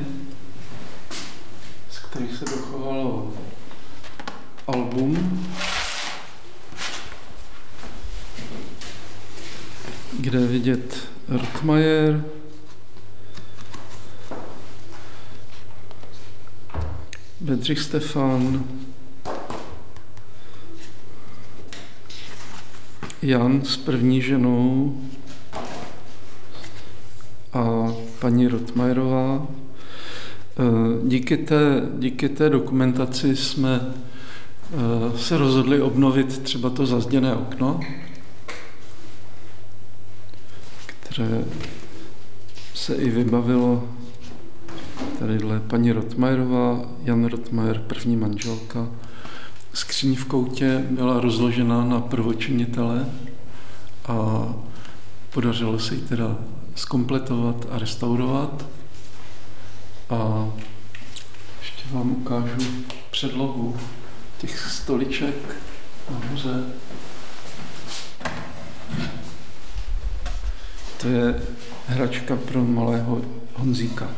[1.89, 3.33] z kterých se dochovalo
[4.67, 5.43] album,
[10.19, 10.97] kde vidět
[11.29, 12.25] Rotmajer,
[17.45, 18.65] Bedřich Stefan,
[23.21, 25.01] Jan s první ženou
[27.53, 29.47] a paní Rotmajerová.
[29.47, 37.79] Eh, díky té, díky té dokumentaci jsme eh, se rozhodli obnovit třeba to zazděné okno,
[40.85, 41.45] které
[42.73, 43.83] se i vybavilo
[45.19, 48.87] Tadyhle paní Rotmajerová, Jan Rotmajer, první manželka.
[49.73, 53.05] Skříň v koutě byla rozložena na prvočinitele
[54.07, 54.47] a
[55.33, 56.37] podařilo se ji teda
[56.75, 58.65] skompletovat a restaurovat.
[60.09, 60.49] A
[61.59, 62.71] ještě vám ukážu
[63.11, 63.77] předlohu
[64.37, 65.55] těch stoliček
[66.11, 66.63] nahoře.
[71.01, 71.41] To je
[71.87, 73.21] hračka pro malého
[73.53, 74.09] Honzíka.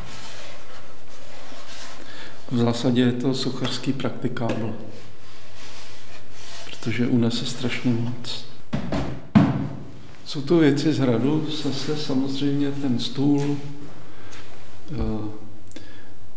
[2.50, 4.74] V zásadě je to sucharský praktikábl,
[6.66, 8.44] protože unese strašně moc.
[10.24, 13.56] Jsou to věci z hradu, zase samozřejmě ten stůl,
[14.92, 14.96] eh,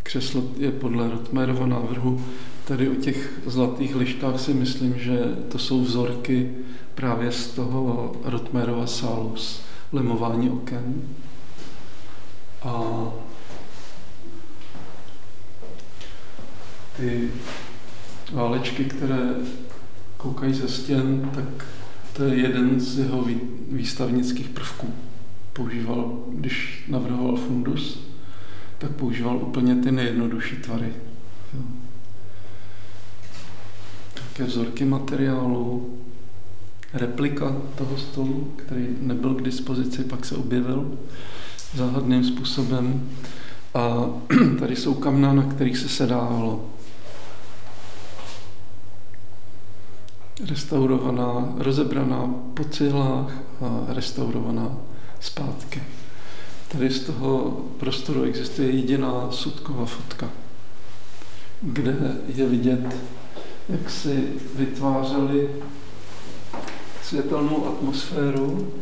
[0.03, 2.21] křeslo je podle Rotmerova návrhu.
[2.67, 5.19] Tady o těch zlatých lištách si myslím, že
[5.51, 6.51] to jsou vzorky
[6.95, 11.01] právě z toho Rotmerova sálu, z lemování oken.
[12.63, 12.83] A
[17.01, 17.29] ty
[18.31, 19.29] válečky, které
[20.17, 21.65] koukají ze stěn, tak
[22.13, 23.27] to je jeden z jeho
[23.71, 24.93] výstavnických prvků.
[25.53, 28.07] Používal, když navrhoval fundus,
[28.77, 30.93] tak používal úplně ty nejjednodušší tvary.
[34.13, 35.97] Také vzorky materiálu,
[36.93, 40.97] replika toho stolu, který nebyl k dispozici, pak se objevil
[41.75, 43.09] záhadným způsobem.
[43.73, 44.05] A
[44.59, 46.69] tady jsou kamna, na kterých se sedávalo.
[50.49, 53.31] Restaurovaná, rozebraná po cihlách
[53.61, 54.77] a restaurovaná
[55.19, 55.83] zpátky.
[56.67, 60.29] Tady z toho prostoru existuje jediná sudková fotka,
[61.61, 62.95] kde je vidět,
[63.69, 65.49] jak si vytvářeli
[67.03, 68.73] světelnou atmosféru.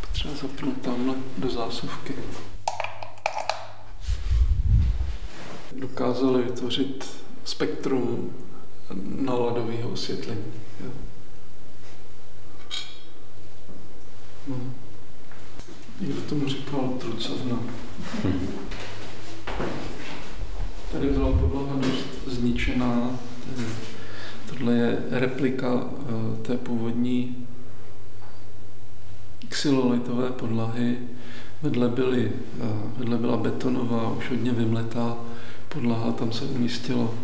[0.00, 2.14] Potřeba zapnout tamhle do zásuvky.
[5.72, 7.04] Dokázali vytvořit
[7.44, 8.30] spektrum
[9.20, 10.44] náladového osvětlení.
[10.84, 10.90] Jo.
[14.48, 14.56] No.
[16.00, 17.58] Někdo tomu říkal trucovna.
[20.92, 23.18] Tady byla podlaha dost zničená,
[24.50, 27.46] Tohle je replika eh, té původní
[29.48, 30.98] xylolitové podlahy.
[31.62, 32.66] Vedle, byly, eh,
[32.96, 35.16] vedle byla betonová, už hodně vymletá
[35.68, 37.14] podlaha, tam se umístilo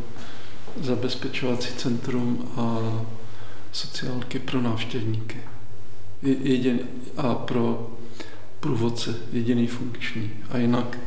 [0.80, 2.78] zabezpečovací centrum a
[3.72, 5.38] sociálky pro návštěvníky.
[6.22, 6.80] Jedin,
[7.16, 7.90] a pro
[8.60, 10.30] průvodce, jediný funkční.
[10.50, 10.98] A jinak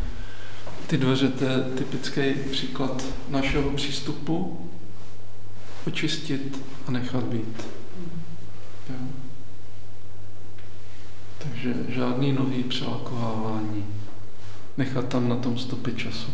[0.88, 4.70] ty dveře, to je typický příklad našeho přístupu,
[5.88, 7.68] očistit a nechat být.
[8.90, 8.96] Jo.
[11.38, 13.86] Takže žádný nový přelakovávání.
[14.78, 16.32] Nechat tam na tom stopy času.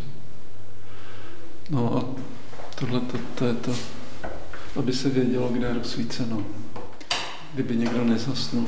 [1.70, 2.06] No a
[2.76, 3.72] tohle to, to je to,
[4.76, 6.44] aby se vědělo, kde je rozsvíceno.
[7.54, 8.68] Kdyby někdo nezasnul.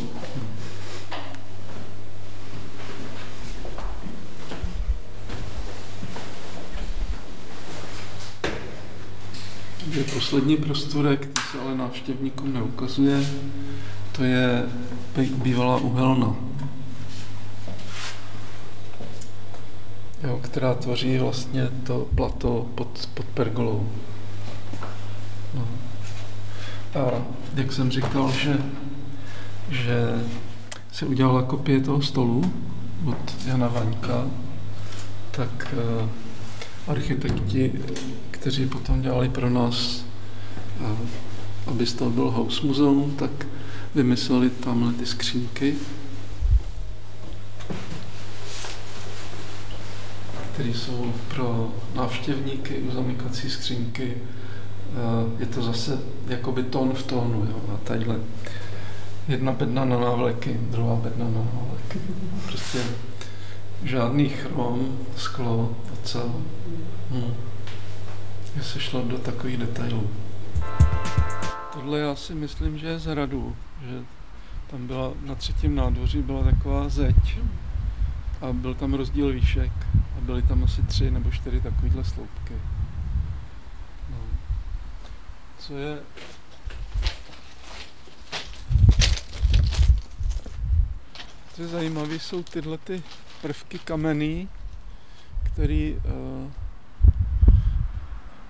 [9.92, 13.26] Je poslední prostorek, který se ale návštěvníkům neukazuje,
[14.12, 14.70] to je
[15.16, 16.36] bývalá uhelna,
[20.28, 23.90] jo, která tvoří vlastně to plato pod, pod pergolou.
[25.54, 25.68] No.
[27.02, 28.58] A jak jsem říkal, že,
[29.70, 30.24] že
[30.92, 32.54] se udělala kopie toho stolu
[33.06, 34.26] od Jana Vaňka,
[35.32, 36.10] tak uh,
[36.88, 37.72] architekti,
[38.32, 40.06] kteří potom dělali pro nás,
[40.80, 40.88] uh,
[41.68, 43.48] aby z toho byl house muzeum, tak
[43.96, 45.76] vymysleli tamhle ty skřínky,
[50.56, 54.18] které jsou pro návštěvníky, uzamykací skřínky.
[54.18, 57.48] Eh, je to zase jakoby tón v tónu.
[57.50, 57.74] Jo?
[57.74, 58.16] A tadyhle
[59.28, 62.00] jedna bedna na návleky, druhá bedna na návleky.
[62.48, 62.80] Prostě
[63.84, 66.32] žádný chrom, sklo, ocel.
[67.12, 67.34] Hmm.
[68.56, 70.10] Je se šlo do takových detailů.
[71.74, 73.56] Tohle já si myslím, že je z hradu,
[73.90, 74.00] že
[74.72, 77.38] tam byla na třetím nádvoří byla taková zeď
[78.42, 79.72] a byl tam rozdíl výšek
[80.18, 82.54] a byly tam asi tři nebo čtyři takovýhle sloupky.
[84.10, 84.18] No.
[85.60, 86.00] Co je
[91.56, 93.04] Co je zajímavé, jsou tyhle ty
[93.42, 94.50] prvky kamenný,
[95.44, 96.52] který uh,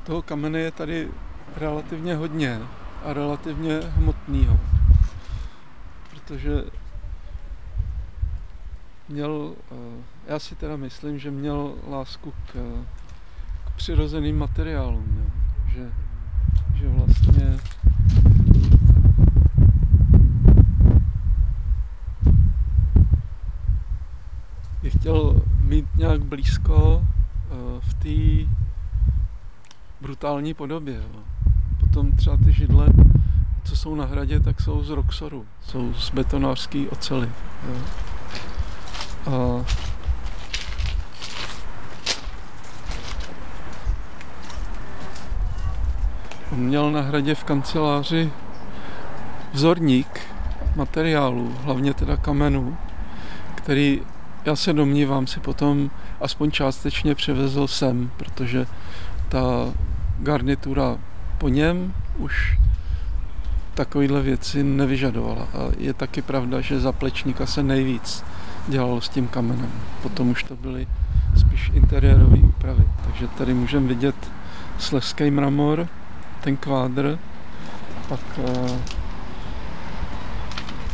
[0.04, 1.10] toho kamene je tady
[1.56, 2.60] relativně hodně
[3.04, 4.60] a relativně hmotného.
[6.10, 6.64] Protože
[9.10, 12.54] měl, eh, já si teda myslím, že měl lásku k,
[13.66, 15.26] k přirozeným materiálům, jo.
[15.68, 15.92] Že,
[16.76, 17.58] že vlastně
[24.84, 28.52] je chtěl mít nějak blízko eh, v té
[30.02, 30.96] brutální podobě.
[30.96, 31.20] Jo.
[31.80, 32.88] Potom třeba ty židle,
[33.64, 37.30] co jsou na hradě, tak jsou z Roxoru, jsou z betonářské ocely.
[37.68, 37.76] Jo.
[39.26, 39.66] On
[46.52, 48.32] měl na hradě v kanceláři
[49.54, 50.22] vzorník
[50.76, 52.78] materiálů, hlavně teda kamenů,
[53.56, 54.02] který
[54.46, 55.90] já se domnívám si potom
[56.22, 58.66] aspoň částečně přivezl sem, protože
[59.30, 59.74] ta
[60.20, 60.98] garnitura
[61.38, 62.58] po něm už
[63.74, 65.42] takovýhle věci nevyžadovala.
[65.54, 68.24] A je taky pravda, že za plečníka se nejvíc
[68.68, 69.72] dělalo s tím kamenem.
[70.04, 70.88] Potom už to byly
[71.38, 72.84] spíš interiérové úpravy.
[73.06, 74.16] Takže tady můžeme vidět
[74.80, 75.88] sleský mramor,
[76.42, 77.20] ten kvádr,
[78.10, 78.78] pak uh,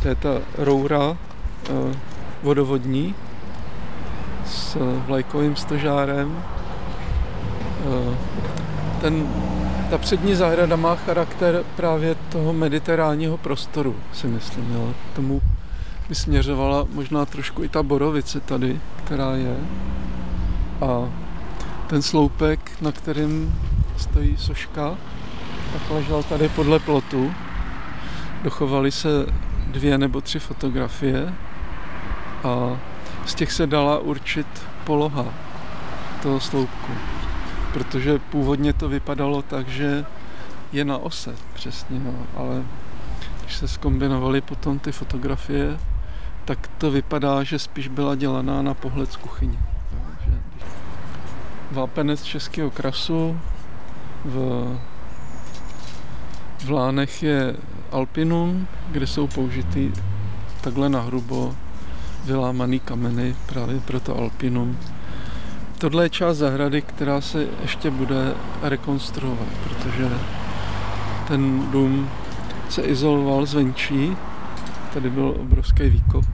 [0.02, 1.16] to je ta roura uh,
[2.42, 3.14] vodovodní
[4.46, 6.42] s vlajkovým stožárem.
[7.86, 8.14] Uh,
[9.00, 9.28] ten,
[9.90, 14.72] ta přední zahrada má charakter právě toho mediteránního prostoru, si myslím.
[14.74, 14.88] Jo.
[15.14, 15.40] Tomu
[16.12, 19.56] by směřovala možná trošku i ta borovice tady, která je.
[20.80, 21.08] A
[21.86, 23.60] ten sloupek, na kterým
[23.96, 24.96] stojí soška,
[25.72, 27.34] tak ležel tady podle plotu.
[28.42, 29.26] Dochovaly se
[29.66, 31.34] dvě nebo tři fotografie
[32.44, 32.78] a
[33.26, 34.46] z těch se dala určit
[34.84, 35.24] poloha
[36.22, 36.92] toho sloupku.
[37.72, 40.04] Protože původně to vypadalo tak, že
[40.72, 42.62] je na ose přesně, no, ale
[43.40, 45.78] když se zkombinovaly potom ty fotografie,
[46.44, 49.58] tak to vypadá, že spíš byla dělaná na pohled z kuchyně.
[51.70, 53.40] Vápenec českého krasu
[54.24, 54.66] v,
[56.64, 57.56] v Lánech je
[57.92, 59.92] Alpinum, kde jsou použity
[60.60, 61.54] takhle nahrubo
[62.24, 64.78] vylámaný kameny právě pro to Alpinum.
[65.78, 70.08] Tohle je část zahrady, která se ještě bude rekonstruovat, protože
[71.28, 72.10] ten dům
[72.68, 74.16] se izoloval zvenčí,
[74.94, 76.24] tady byl obrovský výkop,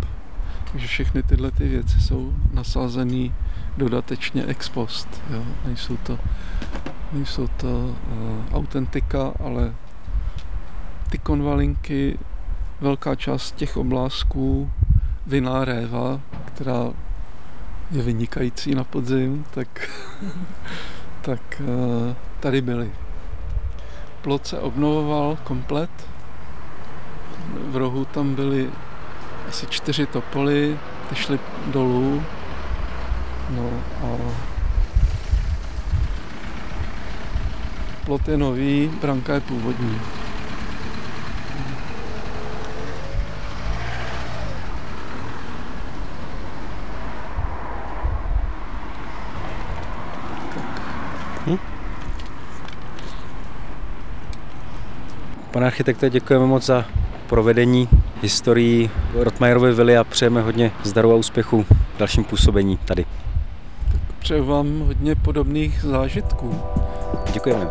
[0.73, 3.31] takže všechny tyhle ty věci jsou nasázené
[3.77, 5.23] dodatečně ex post.
[5.31, 5.45] Jo.
[5.65, 6.19] Nejsou to,
[7.13, 7.95] nejsou to uh,
[8.57, 9.75] autentika, ale
[11.11, 12.19] ty konvalinky,
[12.81, 14.71] velká část těch oblázků,
[15.27, 16.91] viná réva, která
[17.91, 19.91] je vynikající na podzim, tak,
[21.23, 22.91] tak uh, tady byly.
[24.23, 25.91] Plot se obnovoval komplet.
[27.49, 28.71] V rohu tam byly
[29.49, 30.79] asi čtyři topoly,
[31.09, 32.23] ty šly dolů.
[33.51, 33.71] No
[34.03, 34.17] a
[38.05, 40.01] plot je nový, branka je původní.
[55.51, 56.85] Pane architekte, děkujeme moc za
[57.29, 57.89] provedení
[58.23, 63.07] historií Rotmajerovy vily a přejeme hodně zdaru a úspěchu v dalším působení tady.
[63.93, 66.61] Tak přeju vám hodně podobných zážitků.
[67.33, 67.69] Děkujeme.